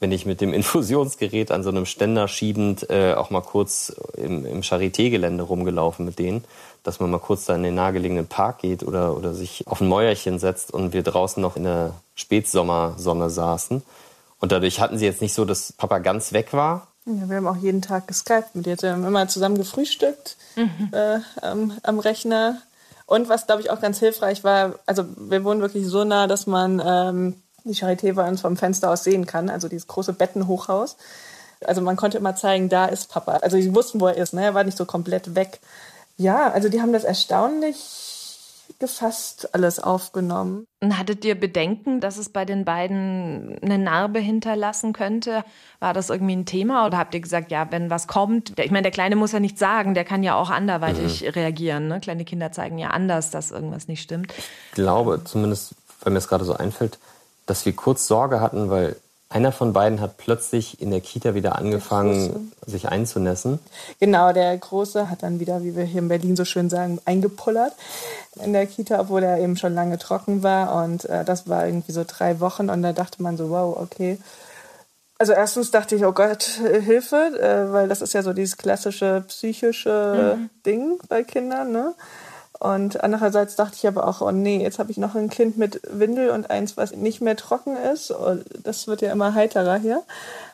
[0.00, 4.46] bin ich mit dem Infusionsgerät an so einem Ständer schiebend äh, auch mal kurz im,
[4.46, 6.42] im Charité-Gelände rumgelaufen mit denen,
[6.82, 9.88] dass man mal kurz da in den nahegelegenen Park geht oder, oder sich auf ein
[9.88, 13.82] Mäuerchen setzt und wir draußen noch in der Spätsommersonne saßen
[14.44, 16.88] und dadurch hatten sie jetzt nicht so, dass Papa ganz weg war.
[17.06, 18.76] Ja, wir haben auch jeden Tag geskypt mit ihr.
[18.78, 20.90] Wir haben immer zusammen gefrühstückt mhm.
[20.92, 22.60] äh, am, am, Rechner.
[23.06, 26.46] Und was, glaube ich, auch ganz hilfreich war, also wir wohnen wirklich so nah, dass
[26.46, 30.98] man ähm, die Charité bei uns vom Fenster aus sehen kann, also dieses große Bettenhochhaus.
[31.64, 33.36] Also man konnte immer zeigen, da ist Papa.
[33.36, 34.44] Also sie wussten, wo er ist, ne?
[34.44, 35.58] er war nicht so komplett weg.
[36.18, 37.78] Ja, also die haben das erstaunlich
[38.84, 40.66] gefasst alles aufgenommen.
[40.80, 45.42] Und hattet ihr Bedenken, dass es bei den beiden eine Narbe hinterlassen könnte?
[45.80, 48.82] War das irgendwie ein Thema oder habt ihr gesagt, ja, wenn was kommt, ich meine,
[48.82, 51.28] der Kleine muss ja nichts sagen, der kann ja auch anderweitig mhm.
[51.28, 51.88] reagieren.
[51.88, 52.00] Ne?
[52.00, 54.34] Kleine Kinder zeigen ja anders, dass irgendwas nicht stimmt.
[54.36, 56.98] Ich glaube, zumindest, weil mir es gerade so einfällt,
[57.46, 58.96] dass wir kurz Sorge hatten, weil
[59.34, 63.58] einer von beiden hat plötzlich in der Kita wieder angefangen, sich einzunässen.
[63.98, 67.72] Genau, der Große hat dann wieder, wie wir hier in Berlin so schön sagen, eingepullert
[68.44, 70.84] in der Kita, obwohl er eben schon lange trocken war.
[70.84, 72.70] Und äh, das war irgendwie so drei Wochen.
[72.70, 74.18] Und da dachte man so, wow, okay.
[75.18, 76.44] Also erstens dachte ich, oh Gott,
[76.82, 80.50] Hilfe, äh, weil das ist ja so dieses klassische psychische mhm.
[80.64, 81.72] Ding bei Kindern.
[81.72, 81.94] Ne?
[82.64, 85.82] Und andererseits dachte ich aber auch, oh nee, jetzt habe ich noch ein Kind mit
[85.86, 88.10] Windel und eins, was nicht mehr trocken ist.
[88.10, 90.02] Und das wird ja immer heiterer hier.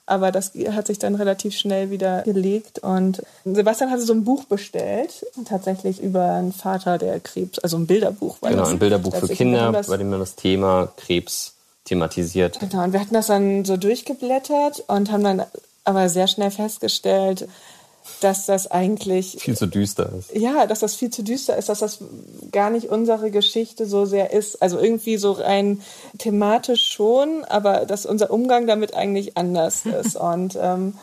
[0.07, 2.81] Aber das hat sich dann relativ schnell wieder gelegt.
[2.81, 7.87] Und Sebastian hatte so ein Buch bestellt, tatsächlich über einen Vater, der Krebs, also ein
[7.87, 8.38] Bilderbuch.
[8.40, 12.59] Genau, ein Bilderbuch für Kinder, bei dem man das Thema Krebs thematisiert.
[12.59, 15.44] Genau, und wir hatten das dann so durchgeblättert und haben dann
[15.85, 17.46] aber sehr schnell festgestellt,
[18.20, 20.35] dass das eigentlich viel zu düster ist.
[20.35, 21.99] Ja, dass das viel zu düster ist, dass das
[22.53, 24.62] gar nicht unsere Geschichte so sehr ist.
[24.62, 25.81] Also irgendwie so rein
[26.18, 30.16] thematisch schon, aber dass unser Umgang damit eigentlich anders ist.
[30.16, 30.94] Und ähm,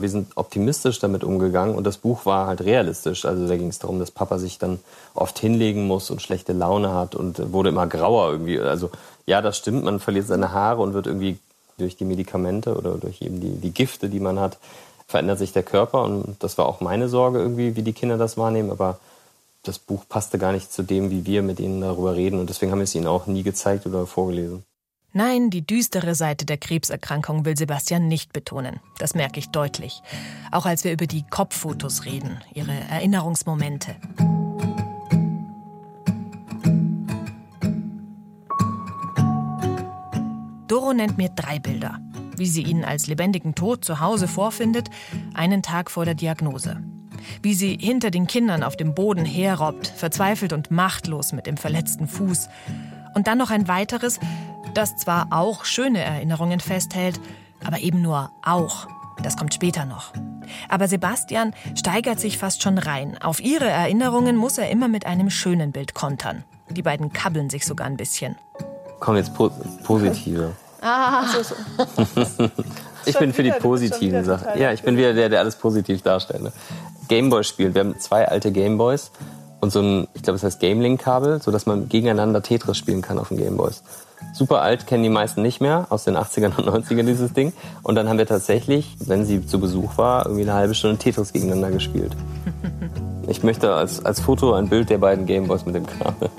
[0.00, 3.24] wir sind optimistisch damit umgegangen und das Buch war halt realistisch.
[3.24, 4.78] Also da ging es darum, dass Papa sich dann
[5.14, 8.60] oft hinlegen muss und schlechte Laune hat und wurde immer grauer irgendwie.
[8.60, 8.90] Also
[9.26, 11.38] ja, das stimmt, man verliert seine Haare und wird irgendwie
[11.78, 14.58] Durch die Medikamente oder durch eben die, die Gifte, die man hat,
[15.08, 16.04] verändert sich der Körper.
[16.04, 18.70] Und das war auch meine Sorge irgendwie, wie die Kinder das wahrnehmen.
[18.70, 19.00] Aber
[19.64, 22.38] das Buch passte gar nicht zu dem, wie wir mit ihnen darüber reden.
[22.38, 24.62] Und deswegen haben wir es ihnen auch nie gezeigt oder vorgelesen.
[25.14, 28.80] Nein, die düstere Seite der Krebserkrankung will Sebastian nicht betonen.
[28.98, 30.02] Das merke ich deutlich.
[30.52, 33.96] Auch als wir über die Kopffotos reden, ihre Erinnerungsmomente.
[40.68, 41.98] Doro nennt mir drei Bilder.
[42.38, 44.90] Wie sie ihn als lebendigen Tod zu Hause vorfindet,
[45.34, 46.80] einen Tag vor der Diagnose.
[47.42, 52.06] Wie sie hinter den Kindern auf dem Boden herrobbt, verzweifelt und machtlos mit dem verletzten
[52.06, 52.48] Fuß.
[53.14, 54.20] Und dann noch ein weiteres,
[54.74, 57.20] das zwar auch schöne Erinnerungen festhält,
[57.64, 58.86] aber eben nur auch.
[59.22, 60.12] Das kommt später noch.
[60.68, 63.18] Aber Sebastian steigert sich fast schon rein.
[63.20, 66.44] Auf ihre Erinnerungen muss er immer mit einem schönen Bild kontern.
[66.70, 68.36] Die beiden kabbeln sich sogar ein bisschen.
[69.00, 69.50] Kommen jetzt po
[69.82, 70.54] positive.
[70.80, 71.24] Ah.
[73.06, 74.58] ich bin für die positiven Sachen.
[74.58, 76.42] Ja, ich bin wieder der, der alles positiv darstellt.
[76.42, 76.52] Ne?
[77.08, 77.74] Gameboy spielen.
[77.74, 79.10] Wir haben zwei alte Gameboys
[79.60, 83.28] und so ein, ich glaube, es heißt Gamelink-Kabel, sodass man gegeneinander Tetris spielen kann auf
[83.28, 83.82] den Gameboys.
[84.32, 87.52] Super alt, kennen die meisten nicht mehr, aus den 80ern und 90ern dieses Ding.
[87.82, 91.32] Und dann haben wir tatsächlich, wenn sie zu Besuch war, irgendwie eine halbe Stunde Tetris
[91.32, 92.12] gegeneinander gespielt.
[93.30, 96.30] Ich möchte als, als Foto ein Bild der beiden Gameboys mit dem Kabel.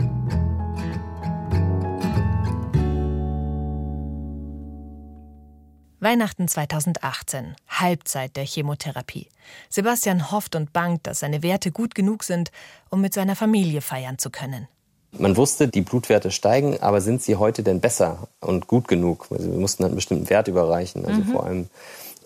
[6.02, 9.28] Weihnachten 2018, Halbzeit der Chemotherapie.
[9.70, 12.52] Sebastian hofft und bangt, dass seine Werte gut genug sind,
[12.90, 14.70] um mit seiner Familie feiern zu können.
[15.12, 19.28] Man wusste, die Blutwerte steigen, aber sind sie heute denn besser und gut genug?
[19.30, 21.26] Also wir mussten einen bestimmten Wert überreichen, also mhm.
[21.26, 21.70] vor allem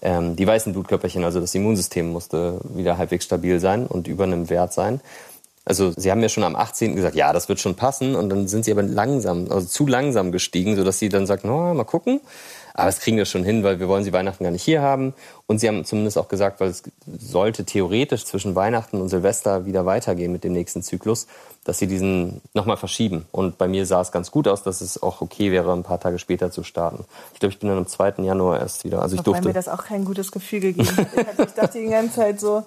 [0.03, 4.49] ähm, die weißen Blutkörperchen, also das Immunsystem musste wieder halbwegs stabil sein und über einem
[4.49, 5.01] Wert sein.
[5.65, 6.95] Also sie haben mir schon am 18.
[6.95, 10.31] gesagt, ja, das wird schon passen und dann sind sie aber langsam, also zu langsam
[10.31, 12.19] gestiegen, sodass sie dann sagt, no, mal gucken.
[12.73, 15.13] Aber das kriegen wir schon hin, weil wir wollen sie Weihnachten gar nicht hier haben.
[15.45, 19.86] Und sie haben zumindest auch gesagt, weil es sollte theoretisch zwischen Weihnachten und Silvester wieder
[19.86, 21.27] weitergehen mit dem nächsten Zyklus,
[21.63, 23.25] dass sie diesen nochmal verschieben.
[23.31, 25.99] Und bei mir sah es ganz gut aus, dass es auch okay wäre, ein paar
[25.99, 27.05] Tage später zu starten.
[27.33, 28.23] Ich glaube, ich bin dann am 2.
[28.23, 29.01] Januar erst wieder.
[29.01, 29.47] Also ich Wobei durfte.
[29.49, 31.47] mir das auch kein gutes Gefühl gegeben hat.
[31.47, 32.63] Ich dachte die ganze Zeit so,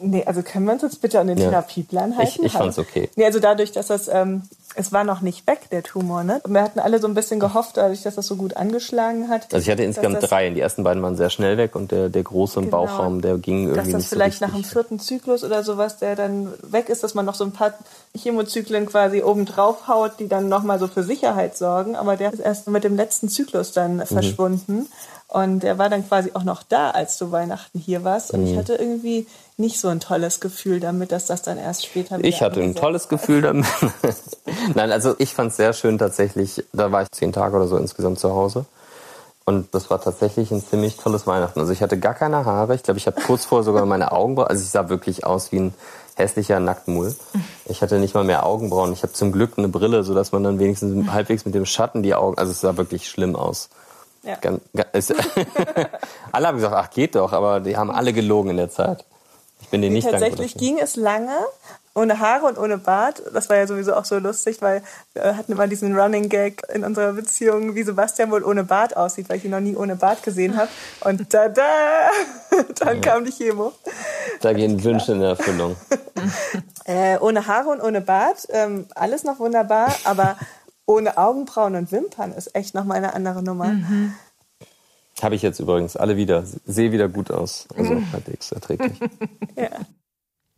[0.00, 1.50] Nee, also können wir uns jetzt bitte an den ja.
[1.50, 2.40] Therapieplan halten?
[2.40, 3.08] Ich, ich fand's okay.
[3.14, 4.42] Nee, also dadurch, dass das, ähm,
[4.76, 6.40] es war noch nicht weg, der Tumor, ne?
[6.44, 9.52] Und wir hatten alle so ein bisschen gehofft, dadurch, dass das so gut angeschlagen hat.
[9.52, 10.50] Also ich hatte insgesamt drei.
[10.50, 13.38] Die ersten beiden waren sehr schnell weg und der, der große im genau, Bauchraum, der
[13.38, 16.52] ging irgendwie dass das nicht vielleicht so nach dem vierten Zyklus oder sowas, der dann
[16.62, 17.74] weg ist, dass man noch so ein paar
[18.16, 21.96] Chemozyklen quasi oben drauf haut, die dann nochmal so für Sicherheit sorgen.
[21.96, 24.06] Aber der ist erst mit dem letzten Zyklus dann mhm.
[24.06, 24.88] verschwunden.
[25.34, 28.32] Und er war dann quasi auch noch da, als du Weihnachten hier warst.
[28.32, 28.46] Und mhm.
[28.46, 32.40] ich hatte irgendwie nicht so ein tolles Gefühl damit, dass das dann erst später Ich
[32.40, 33.66] hatte ein tolles Gefühl damit.
[34.76, 36.62] Nein, also ich fand es sehr schön tatsächlich.
[36.72, 38.64] Da war ich zehn Tage oder so insgesamt zu Hause.
[39.44, 41.58] Und das war tatsächlich ein ziemlich tolles Weihnachten.
[41.58, 42.76] Also ich hatte gar keine Haare.
[42.76, 44.46] Ich glaube, ich habe kurz vorher sogar meine Augenbrauen.
[44.46, 45.74] Also ich sah wirklich aus wie ein
[46.14, 47.12] hässlicher Nacktmull.
[47.64, 48.92] Ich hatte nicht mal mehr Augenbrauen.
[48.92, 52.14] Ich habe zum Glück eine Brille, sodass man dann wenigstens halbwegs mit dem Schatten die
[52.14, 52.38] Augen.
[52.38, 53.68] Also es sah wirklich schlimm aus.
[54.24, 54.36] Ja.
[54.40, 55.12] Ganz, ganz,
[56.32, 59.04] alle haben gesagt, ach geht doch, aber die haben alle gelogen in der Zeit.
[59.60, 61.34] Ich bin denen nicht Tatsächlich ging es lange,
[61.94, 63.22] ohne Haare und ohne Bart.
[63.32, 64.82] Das war ja sowieso auch so lustig, weil
[65.14, 69.28] wir hatten immer diesen Running Gag in unserer Beziehung, wie Sebastian wohl ohne Bart aussieht,
[69.28, 70.68] weil ich ihn noch nie ohne Bart gesehen habe.
[71.00, 71.62] Und da da,
[72.78, 73.00] dann ja.
[73.00, 73.72] kam die Chemo.
[74.40, 75.76] Da gehen Wünsche in Erfüllung.
[76.84, 80.36] äh, ohne Haare und ohne Bart, ähm, alles noch wunderbar, aber
[80.86, 83.66] ohne Augenbrauen und Wimpern ist echt noch mal eine andere Nummer.
[83.66, 84.14] Mhm.
[85.22, 86.44] Habe ich jetzt übrigens alle wieder.
[86.66, 87.68] Sehe wieder gut aus.
[87.76, 88.12] Also mhm.
[88.12, 88.98] halbwegs erträglich.
[89.56, 89.70] ja.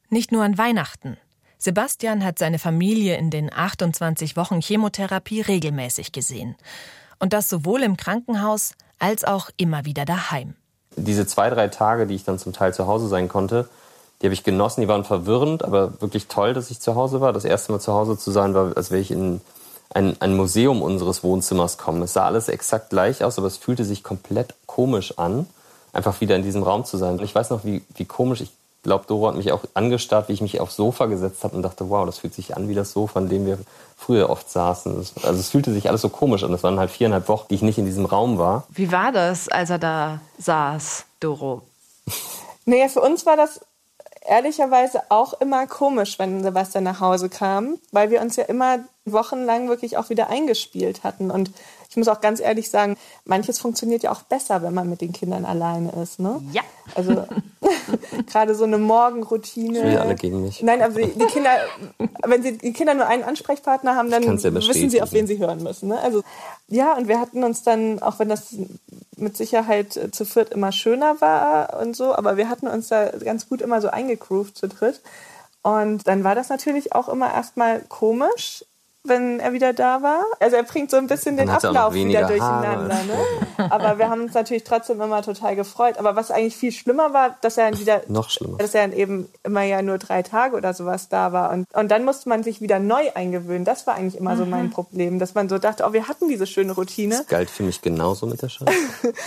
[0.08, 1.16] Nicht nur an Weihnachten.
[1.58, 6.56] Sebastian hat seine Familie in den 28 Wochen Chemotherapie regelmäßig gesehen.
[7.18, 10.54] Und das sowohl im Krankenhaus als auch immer wieder daheim.
[10.96, 13.68] Diese zwei, drei Tage, die ich dann zum Teil zu Hause sein konnte,
[14.20, 14.80] die habe ich genossen.
[14.80, 17.32] Die waren verwirrend, aber wirklich toll, dass ich zu Hause war.
[17.32, 19.40] Das erste Mal zu Hause zu sein, war, als wäre ich in
[19.94, 22.02] ein, ein Museum unseres Wohnzimmers kommen.
[22.02, 25.46] Es sah alles exakt gleich aus, aber es fühlte sich komplett komisch an,
[25.92, 27.18] einfach wieder in diesem Raum zu sein.
[27.18, 28.50] Und ich weiß noch, wie, wie komisch, ich
[28.82, 31.90] glaube, Doro hat mich auch angestarrt, wie ich mich aufs Sofa gesetzt habe und dachte,
[31.90, 33.58] wow, das fühlt sich an wie das Sofa, an dem wir
[33.96, 34.96] früher oft saßen.
[34.96, 36.52] Also es fühlte sich alles so komisch an.
[36.52, 38.64] Es waren halt viereinhalb Wochen, die ich nicht in diesem Raum war.
[38.70, 41.62] Wie war das, als er da saß, Doro?
[42.64, 43.60] Naja, für uns war das
[44.28, 49.68] ehrlicherweise auch immer komisch, wenn Sebastian nach Hause kam, weil wir uns ja immer wochenlang
[49.68, 51.30] wirklich auch wieder eingespielt hatten.
[51.30, 51.50] Und
[51.96, 55.14] ich muss auch ganz ehrlich sagen, manches funktioniert ja auch besser, wenn man mit den
[55.14, 56.20] Kindern alleine ist.
[56.20, 56.42] Ne?
[56.52, 56.60] Ja.
[56.94, 57.26] Also
[58.26, 59.78] gerade so eine Morgenroutine.
[59.78, 60.62] Ich will alle gegen mich.
[60.62, 61.52] Nein, aber die Kinder,
[62.22, 65.38] wenn sie die Kinder nur einen Ansprechpartner haben, dann ja wissen sie, auf wen sie
[65.38, 65.88] hören müssen.
[65.88, 65.98] Ne?
[65.98, 66.22] Also
[66.68, 68.54] ja, und wir hatten uns dann, auch wenn das
[69.16, 73.06] mit Sicherheit äh, zu viert immer schöner war und so, aber wir hatten uns da
[73.06, 75.00] ganz gut immer so eingegroovt zu dritt.
[75.62, 78.66] Und dann war das natürlich auch immer erstmal komisch,
[79.08, 80.24] wenn er wieder da war.
[80.40, 83.02] Also er bringt so ein bisschen den Ablauf wieder durcheinander.
[83.04, 83.70] Ne?
[83.70, 85.98] Aber wir haben uns natürlich trotzdem immer total gefreut.
[85.98, 88.96] Aber was eigentlich viel schlimmer war, dass er dann wieder noch schlimmer, dass er dann
[88.96, 92.42] eben immer ja nur drei Tage oder sowas da war und und dann musste man
[92.42, 93.64] sich wieder neu eingewöhnen.
[93.64, 94.38] Das war eigentlich immer mhm.
[94.38, 97.18] so mein Problem, dass man so dachte, oh, wir hatten diese schöne Routine.
[97.18, 98.72] Das galt für mich genauso mit der Schule.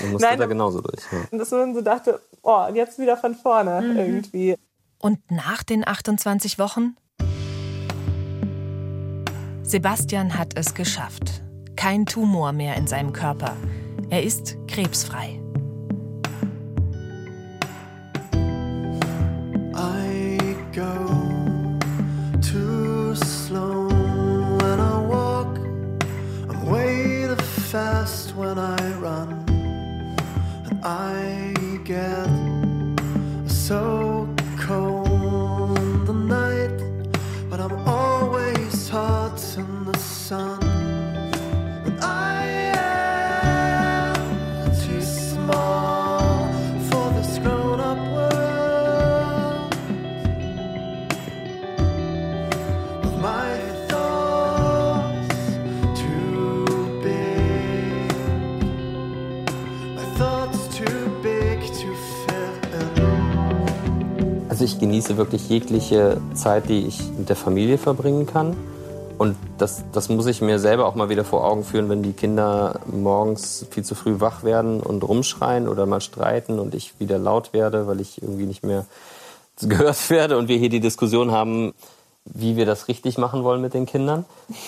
[0.02, 1.02] Man musste Nein, da genauso durch.
[1.12, 1.20] Ja.
[1.32, 3.98] Und dass man so dachte, oh, jetzt wieder von vorne mhm.
[3.98, 4.56] irgendwie.
[5.00, 6.96] Und nach den 28 Wochen
[9.70, 11.44] Sebastian hat es geschafft.
[11.76, 13.56] Kein Tumor mehr in seinem Körper.
[14.10, 15.40] Er ist krebsfrei.
[33.70, 33.99] So
[40.30, 40.70] sun.
[64.60, 68.58] Also ich genieße wirklich jegliche Zeit, die ich mit der Familie verbringen kann.
[69.20, 72.14] Und das, das muss ich mir selber auch mal wieder vor Augen führen, wenn die
[72.14, 77.18] Kinder morgens viel zu früh wach werden und rumschreien oder mal streiten und ich wieder
[77.18, 78.86] laut werde, weil ich irgendwie nicht mehr
[79.62, 81.74] gehört werde und wir hier die Diskussion haben,
[82.24, 84.24] wie wir das richtig machen wollen mit den Kindern.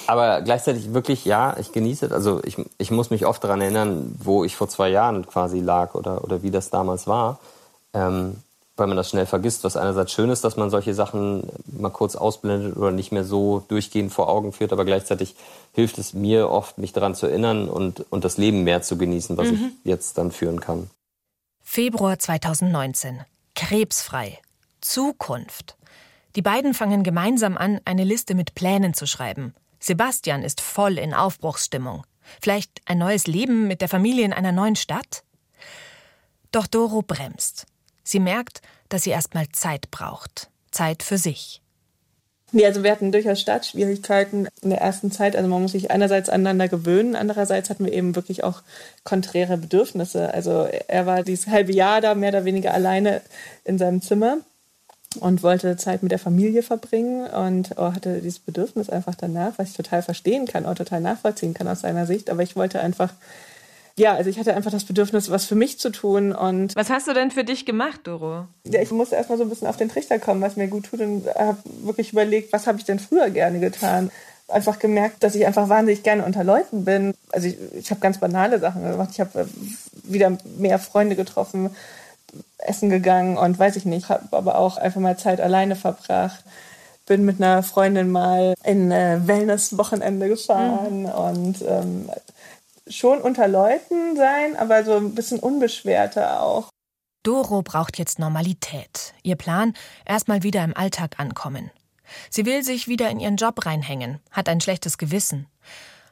[0.08, 2.12] Aber gleichzeitig wirklich, ja, ich genieße es.
[2.12, 5.96] Also ich, ich muss mich oft daran erinnern, wo ich vor zwei Jahren quasi lag
[5.96, 7.40] oder, oder wie das damals war.
[7.94, 8.36] Ähm,
[8.78, 12.16] weil man das schnell vergisst, was einerseits schön ist, dass man solche Sachen mal kurz
[12.16, 15.36] ausblendet oder nicht mehr so durchgehend vor Augen führt, aber gleichzeitig
[15.74, 19.38] hilft es mir oft, mich daran zu erinnern und, und das Leben mehr zu genießen,
[19.38, 19.54] was mhm.
[19.84, 20.90] ich jetzt dann führen kann.
[21.62, 23.22] Februar 2019.
[23.56, 24.40] Krebsfrei.
[24.82, 25.78] Zukunft.
[26.36, 29.54] Die beiden fangen gemeinsam an, eine Liste mit Plänen zu schreiben.
[29.80, 32.04] Sebastian ist voll in Aufbruchsstimmung.
[32.42, 35.24] Vielleicht ein neues Leben mit der Familie in einer neuen Stadt?
[36.52, 37.66] Doch Doro bremst.
[38.04, 40.50] Sie merkt, dass sie erstmal Zeit braucht.
[40.72, 41.62] Zeit für sich.
[42.54, 45.38] Nee, also wir hatten durchaus Startschwierigkeiten in der ersten Zeit.
[45.38, 48.62] Also man muss sich einerseits aneinander gewöhnen, andererseits hatten wir eben wirklich auch
[49.06, 50.34] konträre Bedürfnisse.
[50.34, 53.22] Also er war dieses halbe Jahr da mehr oder weniger alleine
[53.64, 54.40] in seinem Zimmer
[55.22, 59.70] und wollte Zeit mit der Familie verbringen und oh, hatte dieses Bedürfnis einfach danach, was
[59.70, 62.30] ich total verstehen kann, auch total nachvollziehen kann aus seiner Sicht.
[62.30, 63.14] Aber ich wollte einfach
[64.02, 66.34] ja, also ich hatte einfach das Bedürfnis, was für mich zu tun.
[66.34, 68.48] Und was hast du denn für dich gemacht, Doro?
[68.64, 71.02] Ja, ich musste erstmal so ein bisschen auf den Trichter kommen, was mir gut tut
[71.02, 74.10] und habe wirklich überlegt, was habe ich denn früher gerne getan.
[74.48, 77.14] Einfach gemerkt, dass ich einfach wahnsinnig gerne unter Leuten bin.
[77.32, 79.10] Also ich, ich habe ganz banale Sachen gemacht.
[79.14, 79.46] Ich habe äh,
[80.04, 81.70] wieder mehr Freunde getroffen,
[82.58, 86.44] essen gegangen und weiß ich nicht, habe aber auch einfach mal Zeit alleine verbracht
[87.08, 91.10] bin mit einer Freundin mal in äh, Wellness-Wochenende gefahren mhm.
[91.10, 92.10] und ähm,
[92.88, 96.70] schon unter Leuten sein, aber so ein bisschen unbeschwerter auch.
[97.24, 99.14] Doro braucht jetzt Normalität.
[99.22, 99.74] Ihr Plan,
[100.06, 101.70] erstmal wieder im Alltag ankommen.
[102.30, 105.48] Sie will sich wieder in ihren Job reinhängen, hat ein schlechtes Gewissen.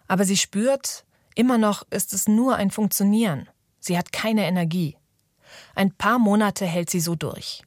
[0.08, 1.04] Aber sie spürt,
[1.36, 3.50] immer noch ist es nur ein Funktionieren.
[3.80, 4.98] Sie hat keine Energie.
[5.76, 7.64] Ein paar Monate hält sie so durch.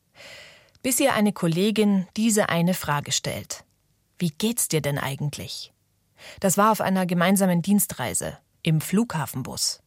[0.82, 3.64] Bis ihr eine Kollegin diese eine Frage stellt.
[4.18, 5.72] Wie geht's dir denn eigentlich?
[6.38, 9.80] Das war auf einer gemeinsamen Dienstreise im Flughafenbus.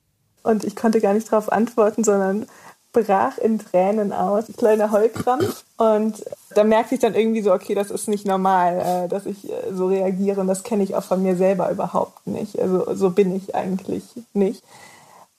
[0.43, 2.47] Und ich konnte gar nicht darauf antworten, sondern
[2.95, 5.63] brach in Tränen aus, kleiner Heulkrampf.
[5.77, 9.49] Und da merkte ich dann irgendwie so, okay, das ist nicht normal, äh, dass ich
[9.49, 10.41] äh, so reagiere.
[10.41, 12.57] Und das kenne ich auch von mir selber überhaupt nicht.
[12.59, 14.63] Also so bin ich eigentlich nicht.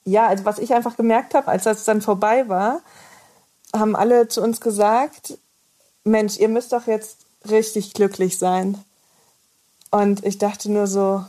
[0.05, 2.81] Ja, also was ich einfach gemerkt habe, als das dann vorbei war,
[3.75, 5.37] haben alle zu uns gesagt,
[6.03, 8.77] Mensch, ihr müsst doch jetzt richtig glücklich sein.
[9.91, 11.25] Und ich dachte nur so,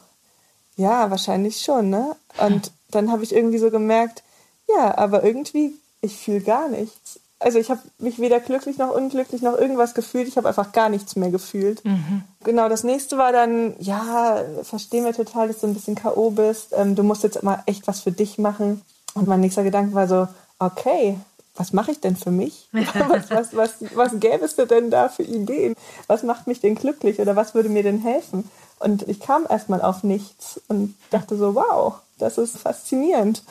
[0.79, 2.17] ja, wahrscheinlich schon, ne?
[2.39, 4.23] Und dann habe ich irgendwie so gemerkt,
[4.69, 7.21] ja, aber irgendwie, ich fühle gar nichts.
[7.41, 10.29] Also ich habe mich weder glücklich noch unglücklich noch irgendwas gefühlt.
[10.29, 11.85] Ich habe einfach gar nichts mehr gefühlt.
[11.85, 12.23] Mhm.
[12.45, 16.31] Genau, das nächste war dann, ja, verstehen wir total, dass du ein bisschen K.O.
[16.31, 16.73] bist.
[16.73, 18.83] Ähm, du musst jetzt immer echt was für dich machen.
[19.15, 21.19] Und mein nächster Gedanke war so, okay,
[21.59, 22.69] was mache ich denn für mich?
[22.73, 25.75] Was, was, was, was gäbe es denn da für Ideen?
[26.07, 28.49] Was macht mich denn glücklich oder was würde mir denn helfen?
[28.79, 33.43] Und ich kam erstmal auf nichts und dachte so, wow, das ist faszinierend.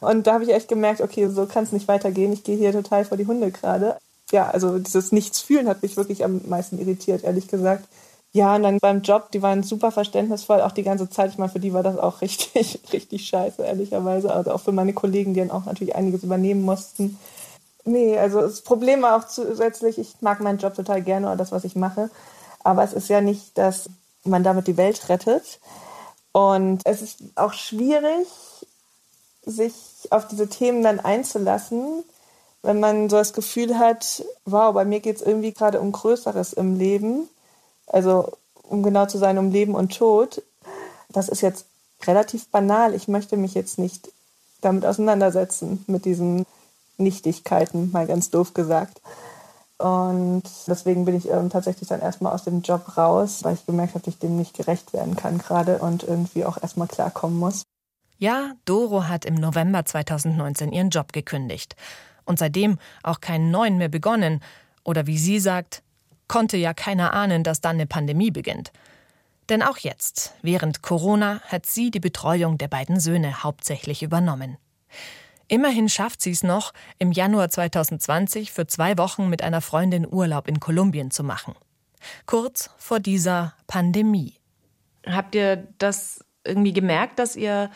[0.00, 2.32] Und da habe ich echt gemerkt, okay, so kann es nicht weitergehen.
[2.32, 3.96] Ich gehe hier total vor die Hunde gerade.
[4.30, 7.88] Ja, also dieses Nichtsfühlen hat mich wirklich am meisten irritiert, ehrlich gesagt.
[8.32, 11.30] Ja, und dann beim Job, die waren super verständnisvoll, auch die ganze Zeit.
[11.30, 14.34] Ich meine, für die war das auch richtig, richtig scheiße, ehrlicherweise.
[14.34, 17.18] Also auch für meine Kollegen, die dann auch natürlich einiges übernehmen mussten.
[17.84, 21.52] Nee, also das Problem war auch zusätzlich, ich mag meinen Job total gerne oder das,
[21.52, 22.10] was ich mache.
[22.62, 23.90] Aber es ist ja nicht, dass
[24.24, 25.60] man damit die Welt rettet.
[26.32, 28.26] Und es ist auch schwierig,
[29.44, 29.74] sich
[30.10, 32.02] auf diese Themen dann einzulassen,
[32.62, 36.54] wenn man so das Gefühl hat, wow, bei mir geht es irgendwie gerade um Größeres
[36.54, 37.28] im Leben
[37.86, 38.32] also
[38.62, 40.42] um genau zu sein, um Leben und Tod.
[41.10, 41.66] Das ist jetzt
[42.06, 42.94] relativ banal.
[42.94, 44.10] Ich möchte mich jetzt nicht
[44.60, 46.46] damit auseinandersetzen, mit diesen
[46.98, 49.00] Nichtigkeiten, mal ganz doof gesagt.
[49.78, 53.94] Und deswegen bin ich ähm, tatsächlich dann erstmal aus dem Job raus, weil ich gemerkt
[53.94, 57.64] habe, dass ich dem nicht gerecht werden kann gerade und irgendwie auch erstmal klarkommen muss.
[58.18, 61.74] Ja, Doro hat im November 2019 ihren Job gekündigt
[62.24, 64.40] und seitdem auch keinen neuen mehr begonnen.
[64.84, 65.82] Oder wie sie sagt,
[66.28, 68.72] konnte ja keiner ahnen, dass dann eine Pandemie beginnt.
[69.48, 74.56] Denn auch jetzt, während Corona, hat sie die Betreuung der beiden Söhne hauptsächlich übernommen.
[75.48, 80.48] Immerhin schafft sie es noch, im Januar 2020 für zwei Wochen mit einer Freundin Urlaub
[80.48, 81.54] in Kolumbien zu machen.
[82.26, 84.34] Kurz vor dieser Pandemie.
[85.06, 87.70] Habt ihr das irgendwie gemerkt, dass ihr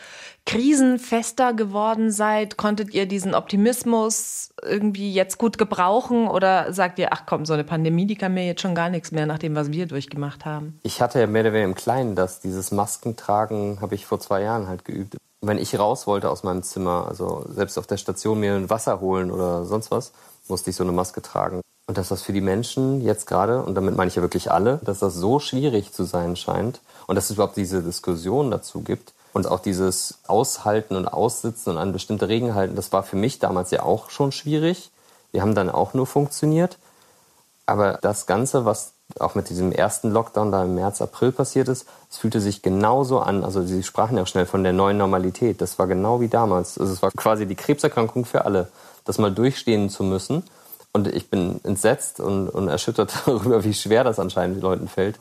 [0.45, 2.57] krisenfester geworden seid?
[2.57, 7.63] Konntet ihr diesen Optimismus irgendwie jetzt gut gebrauchen oder sagt ihr, ach komm, so eine
[7.63, 10.79] Pandemie, die kann mir jetzt schon gar nichts mehr nach dem, was wir durchgemacht haben?
[10.83, 14.41] Ich hatte ja mehr oder weniger im Kleinen das, dieses Maskentragen habe ich vor zwei
[14.41, 15.17] Jahren halt geübt.
[15.41, 18.99] Wenn ich raus wollte aus meinem Zimmer, also selbst auf der Station mir ein Wasser
[18.99, 20.11] holen oder sonst was,
[20.47, 21.61] musste ich so eine Maske tragen.
[21.87, 24.79] Und dass das für die Menschen jetzt gerade, und damit meine ich ja wirklich alle,
[24.83, 29.13] dass das so schwierig zu sein scheint und dass es überhaupt diese Diskussion dazu gibt
[29.33, 33.39] und auch dieses Aushalten und Aussitzen und an bestimmte Regeln halten, das war für mich
[33.39, 34.91] damals ja auch schon schwierig.
[35.31, 36.77] Wir haben dann auch nur funktioniert.
[37.65, 41.87] Aber das Ganze, was auch mit diesem ersten Lockdown da im März, April passiert ist,
[42.11, 43.43] es fühlte sich genauso an.
[43.43, 45.61] Also Sie sprachen ja auch schnell von der neuen Normalität.
[45.61, 46.77] Das war genau wie damals.
[46.77, 48.69] Also es war quasi die Krebserkrankung für alle,
[49.05, 50.43] das mal durchstehen zu müssen
[50.91, 55.19] und ich bin entsetzt und, und erschüttert darüber, wie schwer das anscheinend den Leuten fällt,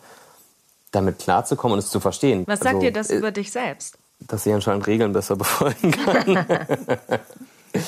[0.91, 2.45] damit klarzukommen und es zu verstehen.
[2.47, 3.99] Was sagt also, dir das äh, über dich selbst?
[4.20, 6.47] Dass ich anscheinend Regeln besser befolgen kann.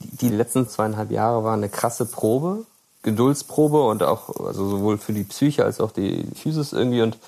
[0.00, 2.64] die letzten zweieinhalb Jahre waren eine krasse Probe,
[3.10, 7.18] Geduldsprobe und auch also sowohl für die Psyche als auch die Physis irgendwie und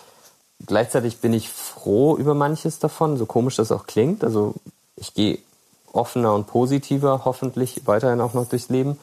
[0.66, 4.24] gleichzeitig bin ich froh über manches davon, so komisch das auch klingt.
[4.24, 4.54] Also
[4.96, 5.38] ich gehe
[5.92, 8.98] offener und positiver hoffentlich weiterhin auch noch durchs Leben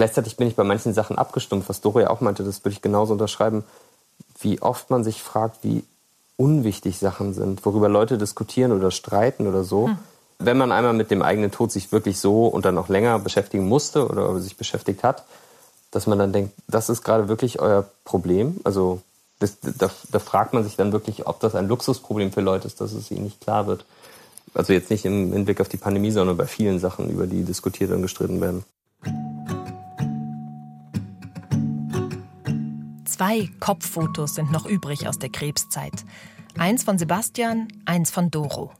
[0.00, 2.80] Gleichzeitig bin ich bei manchen Sachen abgestumpft, was Doro ja auch meinte, das würde ich
[2.80, 3.64] genauso unterschreiben,
[4.40, 5.84] wie oft man sich fragt, wie
[6.38, 9.88] unwichtig Sachen sind, worüber Leute diskutieren oder streiten oder so.
[9.88, 9.98] Hm.
[10.38, 13.68] Wenn man einmal mit dem eigenen Tod sich wirklich so und dann auch länger beschäftigen
[13.68, 15.24] musste oder sich beschäftigt hat,
[15.90, 18.60] dass man dann denkt, das ist gerade wirklich euer Problem.
[18.64, 19.02] Also
[19.38, 22.80] das, da, da, fragt man sich dann wirklich, ob das ein Luxusproblem für Leute ist,
[22.80, 23.84] dass es ihnen nicht klar wird.
[24.54, 27.90] Also jetzt nicht im Hinblick auf die Pandemie, sondern bei vielen Sachen, über die diskutiert
[27.90, 28.64] und gestritten werden.
[33.04, 36.04] Zwei Kopffotos sind noch übrig aus der Krebszeit.
[36.58, 38.72] Eins von Sebastian, eins von Doro.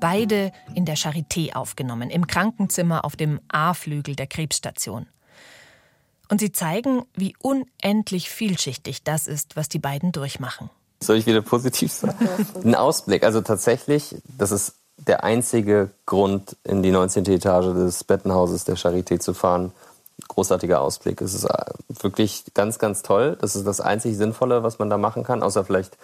[0.00, 5.06] Beide in der Charité aufgenommen, im Krankenzimmer auf dem A-Flügel der Krebsstation.
[6.30, 10.70] Und sie zeigen, wie unendlich vielschichtig das ist, was die beiden durchmachen.
[11.02, 12.16] Soll ich wieder positiv sagen?
[12.64, 13.24] Ein Ausblick.
[13.24, 17.26] Also tatsächlich, das ist der einzige Grund, in die 19.
[17.26, 19.72] Etage des Bettenhauses der Charité zu fahren,
[20.28, 21.20] großartiger Ausblick.
[21.20, 21.64] Es ist äh,
[22.00, 23.36] wirklich ganz, ganz toll.
[23.40, 25.96] Das ist das einzig Sinnvolle, was man da machen kann, außer vielleicht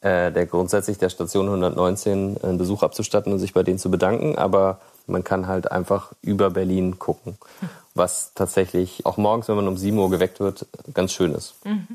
[0.00, 4.36] äh, der grundsätzlich der Station 119 einen Besuch abzustatten und sich bei denen zu bedanken.
[4.36, 7.38] Aber man kann halt einfach über Berlin gucken,
[7.94, 11.54] was tatsächlich auch morgens, wenn man um 7 Uhr geweckt wird, ganz schön ist.
[11.64, 11.86] Mhm.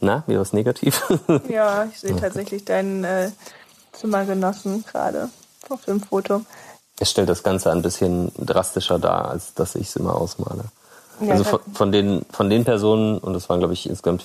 [0.00, 1.02] Na, wie was negativ?
[1.48, 3.30] ja, ich sehe tatsächlich deinen äh,
[3.92, 5.30] Zimmergenossen gerade
[5.68, 6.42] auf dem Foto.
[6.98, 10.64] Es stellt das Ganze ein bisschen drastischer dar, als dass ich es immer ausmale.
[11.20, 14.24] Ja, also von, von, den, von den Personen, und das waren glaube ich insgesamt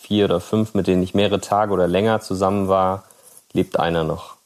[0.00, 3.04] vier oder fünf, mit denen ich mehrere Tage oder länger zusammen war,
[3.52, 4.36] lebt einer noch.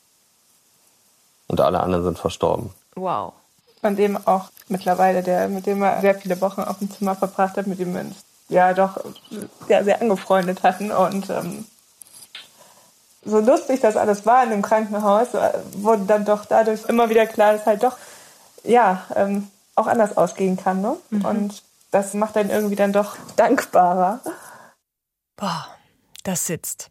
[1.48, 2.70] Und alle anderen sind verstorben.
[2.94, 3.32] Wow.
[3.80, 7.56] Von dem auch mittlerweile, der, mit dem wir sehr viele Wochen auf dem Zimmer verbracht
[7.56, 8.16] hat, mit dem wir uns
[8.48, 9.00] ja doch
[9.66, 10.90] sehr, sehr angefreundet hatten.
[10.90, 11.64] Und ähm,
[13.24, 17.26] so lustig das alles war in dem Krankenhaus, äh, wurde dann doch dadurch immer wieder
[17.26, 17.96] klar, dass halt doch,
[18.64, 20.80] ja, ähm, auch anders ausgehen kann.
[20.80, 20.96] Ne?
[21.10, 21.24] Mhm.
[21.24, 24.20] Und das macht dann irgendwie dann doch dankbarer.
[25.36, 25.66] Boah,
[26.22, 26.90] das sitzt.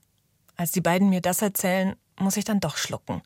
[0.58, 3.22] Als die beiden mir das erzählen, muss ich dann doch schlucken.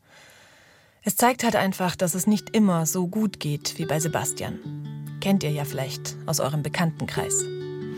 [1.05, 4.59] Es zeigt halt einfach, dass es nicht immer so gut geht wie bei Sebastian.
[5.19, 7.43] Kennt ihr ja vielleicht aus eurem Bekanntenkreis.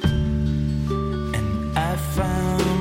[0.03, 2.75] And I found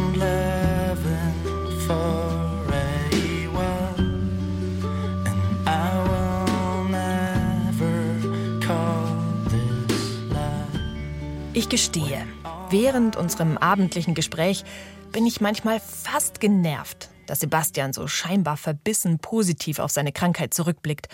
[11.56, 12.26] Ich gestehe,
[12.70, 14.64] während unserem abendlichen Gespräch
[15.12, 21.08] bin ich manchmal fast genervt, dass Sebastian so scheinbar verbissen positiv auf seine Krankheit zurückblickt.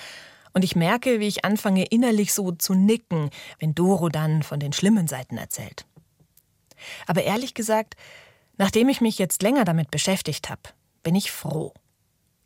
[0.53, 4.73] Und ich merke, wie ich anfange innerlich so zu nicken, wenn Doro dann von den
[4.73, 5.87] schlimmen Seiten erzählt.
[7.07, 7.95] Aber ehrlich gesagt,
[8.57, 10.63] nachdem ich mich jetzt länger damit beschäftigt habe,
[11.03, 11.73] bin ich froh.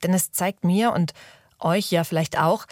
[0.02, 1.12] Denn es zeigt mir und
[1.58, 2.66] euch ja vielleicht auch,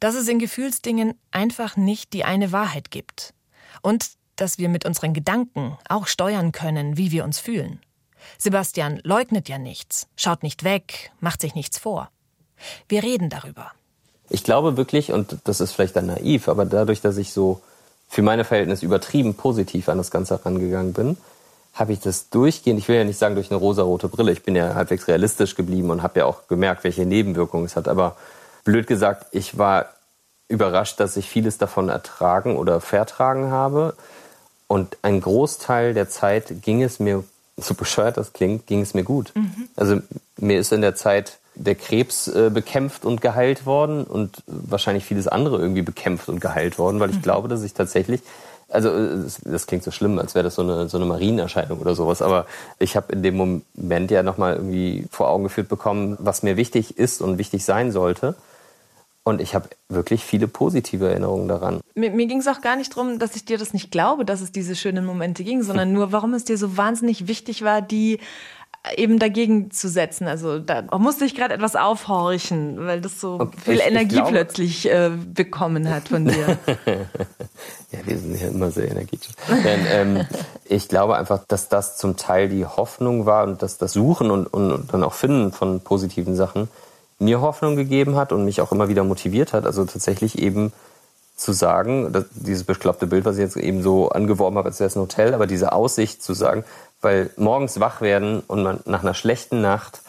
[0.00, 3.34] dass es in Gefühlsdingen einfach nicht die eine Wahrheit gibt.
[3.82, 7.80] Und dass wir mit unseren Gedanken auch steuern können, wie wir uns fühlen.
[8.38, 12.10] Sebastian leugnet ja nichts, schaut nicht weg, macht sich nichts vor.
[12.88, 13.72] Wir reden darüber.
[14.28, 17.60] Ich glaube wirklich, und das ist vielleicht dann naiv, aber dadurch, dass ich so
[18.08, 21.16] für meine Verhältnisse übertrieben positiv an das Ganze herangegangen bin,
[21.74, 24.54] habe ich das durchgehend, ich will ja nicht sagen durch eine rosarote Brille, ich bin
[24.54, 28.16] ja halbwegs realistisch geblieben und habe ja auch gemerkt, welche Nebenwirkungen es hat, aber
[28.64, 29.86] blöd gesagt, ich war
[30.48, 33.94] überrascht, dass ich vieles davon ertragen oder vertragen habe.
[34.66, 37.24] Und ein Großteil der Zeit ging es mir,
[37.56, 39.32] so bescheuert das klingt, ging es mir gut.
[39.34, 39.68] Mhm.
[39.76, 40.00] Also
[40.38, 45.28] mir ist in der Zeit der Krebs äh, bekämpft und geheilt worden und wahrscheinlich vieles
[45.28, 47.22] andere irgendwie bekämpft und geheilt worden, weil ich mhm.
[47.22, 48.22] glaube, dass ich tatsächlich,
[48.68, 51.94] also das, das klingt so schlimm, als wäre das so eine, so eine Marienerscheinung oder
[51.94, 52.46] sowas, aber
[52.78, 56.96] ich habe in dem Moment ja nochmal irgendwie vor Augen geführt bekommen, was mir wichtig
[56.96, 58.34] ist und wichtig sein sollte.
[59.24, 61.80] Und ich habe wirklich viele positive Erinnerungen daran.
[61.94, 64.40] Mir, mir ging es auch gar nicht darum, dass ich dir das nicht glaube, dass
[64.40, 68.18] es diese schönen Momente ging, sondern nur, warum es dir so wahnsinnig wichtig war, die
[68.96, 70.26] eben dagegen zu setzen.
[70.26, 74.22] Also da musste ich gerade etwas aufhorchen, weil das so okay, viel ich, Energie ich
[74.22, 76.58] glaube, plötzlich äh, bekommen hat von dir.
[76.86, 79.34] ja, wir sind ja immer sehr energetisch.
[79.48, 80.26] Denn, ähm,
[80.64, 84.46] ich glaube einfach, dass das zum Teil die Hoffnung war und dass das Suchen und,
[84.48, 86.68] und, und dann auch Finden von positiven Sachen
[87.22, 89.66] mir Hoffnung gegeben hat und mich auch immer wieder motiviert hat.
[89.66, 90.72] Also tatsächlich eben
[91.36, 94.96] zu sagen, dieses bekloppte Bild, was ich jetzt eben so angeworben habe, als wäre es
[94.96, 96.64] ein Hotel, aber diese Aussicht zu sagen,
[97.00, 100.02] weil morgens wach werden und man nach einer schlechten Nacht,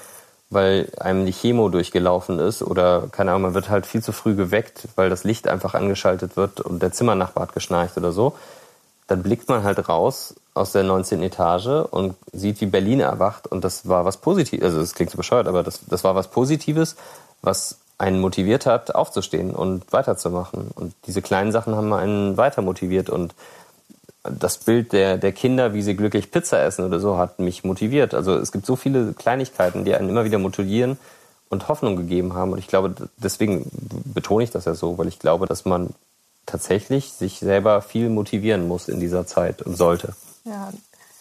[0.49, 4.35] weil einem die Chemo durchgelaufen ist oder keine Ahnung, man wird halt viel zu früh
[4.35, 8.35] geweckt, weil das Licht einfach angeschaltet wird und der Zimmernachbar hat geschnarcht oder so,
[9.07, 11.21] dann blickt man halt raus aus der 19.
[11.23, 13.47] Etage und sieht, wie Berlin erwacht.
[13.47, 14.63] Und das war was Positives.
[14.63, 16.95] Also, das klingt so bescheuert, aber das, das war was Positives,
[17.41, 20.71] was einen motiviert hat, aufzustehen und weiterzumachen.
[20.75, 23.09] Und diese kleinen Sachen haben einen weiter motiviert.
[23.09, 23.33] Und
[24.23, 28.13] das Bild der, der Kinder, wie sie glücklich Pizza essen oder so, hat mich motiviert.
[28.13, 30.97] Also, es gibt so viele Kleinigkeiten, die einen immer wieder motivieren
[31.49, 32.51] und Hoffnung gegeben haben.
[32.51, 33.69] Und ich glaube, deswegen
[34.13, 35.89] betone ich das ja so, weil ich glaube, dass man
[36.45, 40.15] tatsächlich sich selber viel motivieren muss in dieser Zeit und sollte.
[40.45, 40.71] Ja,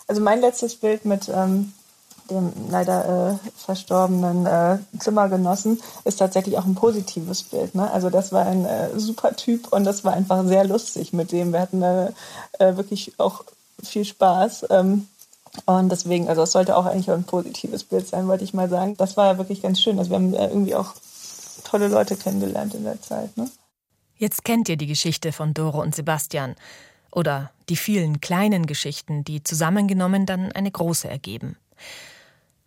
[0.08, 1.72] also mein letztes Bild mit ähm,
[2.30, 7.74] dem leider äh, verstorbenen äh, Zimmergenossen ist tatsächlich auch ein positives Bild.
[7.74, 7.90] Ne?
[7.90, 11.52] Also das war ein äh, super Typ und das war einfach sehr lustig mit dem.
[11.52, 12.12] Wir hatten äh,
[12.58, 13.44] äh, wirklich auch
[13.82, 14.66] viel Spaß.
[14.70, 15.08] Ähm,
[15.66, 18.96] und deswegen, also es sollte auch eigentlich ein positives Bild sein, wollte ich mal sagen.
[18.96, 19.98] Das war wirklich ganz schön.
[19.98, 20.94] Also wir haben äh, irgendwie auch
[21.64, 23.36] tolle Leute kennengelernt in der Zeit.
[23.36, 23.50] Ne?
[24.22, 26.54] Jetzt kennt ihr die Geschichte von Doro und Sebastian
[27.10, 31.56] oder die vielen kleinen Geschichten, die zusammengenommen dann eine große ergeben.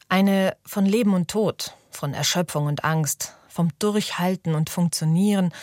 [0.09, 5.53] Eine von Leben und Tod, von Erschöpfung und Angst, vom Durchhalten und Funktionieren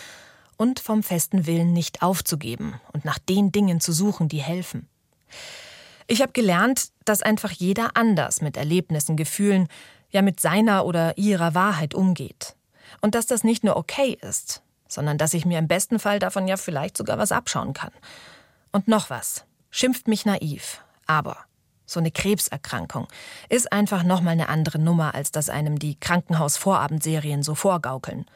[0.57, 4.89] und vom festen Willen nicht aufzugeben und nach den Dingen zu suchen, die helfen.
[6.07, 9.69] Ich habe gelernt, dass einfach jeder anders mit Erlebnissen, Gefühlen,
[10.09, 12.57] ja mit seiner oder ihrer Wahrheit umgeht.
[13.03, 14.62] Und dass das nicht nur okay ist,
[14.93, 17.93] sondern dass ich mir im besten Fall davon ja vielleicht sogar was abschauen kann.
[18.73, 19.45] Und noch was.
[19.71, 20.83] Schimpft mich naiv.
[21.07, 21.37] Aber
[21.87, 23.09] so eine Krebserkrankung
[23.49, 28.27] ist einfach nochmal eine andere Nummer, als dass einem die Krankenhausvorabendserien so vorgaukeln.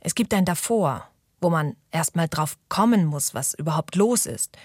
[0.00, 1.08] Es gibt ein davor,
[1.40, 4.56] wo man erstmal drauf kommen muss, was überhaupt los ist.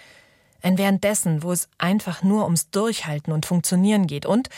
[0.61, 4.25] Ein währenddessen, wo es einfach nur ums Durchhalten und Funktionieren geht.
[4.25, 4.49] Und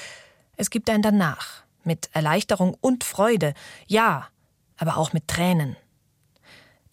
[0.57, 3.53] es gibt ein danach, mit Erleichterung und Freude,
[3.88, 4.28] ja,
[4.78, 5.76] aber auch mit Tränen.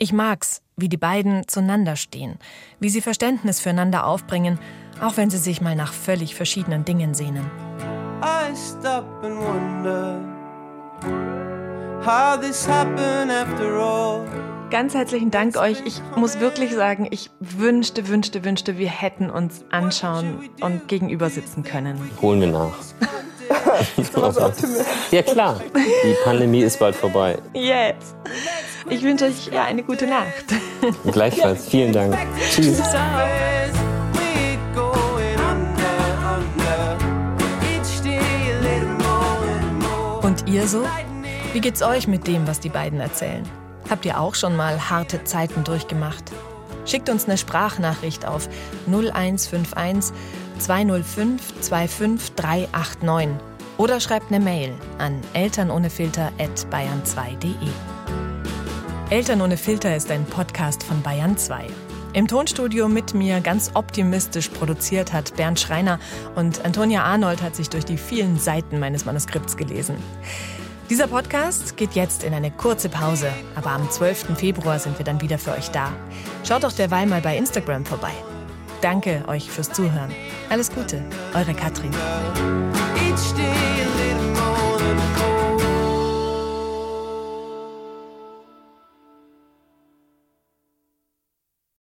[0.03, 2.39] Ich mag's, wie die beiden zueinander stehen,
[2.79, 4.59] wie sie Verständnis füreinander aufbringen,
[5.03, 7.45] auch wenn sie sich mal nach völlig verschiedenen Dingen sehnen.
[8.23, 10.19] I stop and wonder
[12.03, 14.27] how this happened after all.
[14.71, 15.83] Ganz herzlichen Dank euch.
[15.85, 21.63] Ich muss wirklich sagen, ich wünschte, wünschte, wünschte, wir hätten uns anschauen und gegenüber sitzen
[21.63, 22.01] können.
[22.23, 22.73] Holen wir nach.
[25.11, 27.39] ja klar, die Pandemie ist bald vorbei.
[27.53, 27.95] Yes.
[28.89, 30.47] Ich wünsche euch ja eine gute Nacht.
[31.11, 31.69] Gleichfalls.
[31.69, 32.17] Vielen Dank.
[32.51, 32.77] Tschüss.
[32.79, 33.29] Ciao.
[40.23, 40.87] Und ihr so?
[41.53, 43.43] Wie geht's euch mit dem, was die beiden erzählen?
[43.89, 46.31] Habt ihr auch schon mal harte Zeiten durchgemacht?
[46.87, 48.49] Schickt uns eine Sprachnachricht auf
[48.87, 50.15] 0151
[50.61, 53.29] 205 25389
[53.79, 57.55] oder schreibt eine Mail an elternohnefilter@bayern2.de.
[59.11, 61.67] Eltern ohne Filter ist ein Podcast von Bayern 2.
[62.13, 65.99] Im Tonstudio mit mir ganz optimistisch produziert hat Bernd Schreiner
[66.35, 69.97] und Antonia Arnold hat sich durch die vielen Seiten meines Manuskripts gelesen.
[70.91, 74.37] Dieser Podcast geht jetzt in eine kurze Pause, aber am 12.
[74.37, 75.93] Februar sind wir dann wieder für euch da.
[76.47, 78.13] Schaut doch derweil mal bei Instagram vorbei.
[78.81, 80.15] Danke euch fürs Zuhören.
[80.49, 81.05] Alles Gute,
[81.35, 81.91] eure Katrin.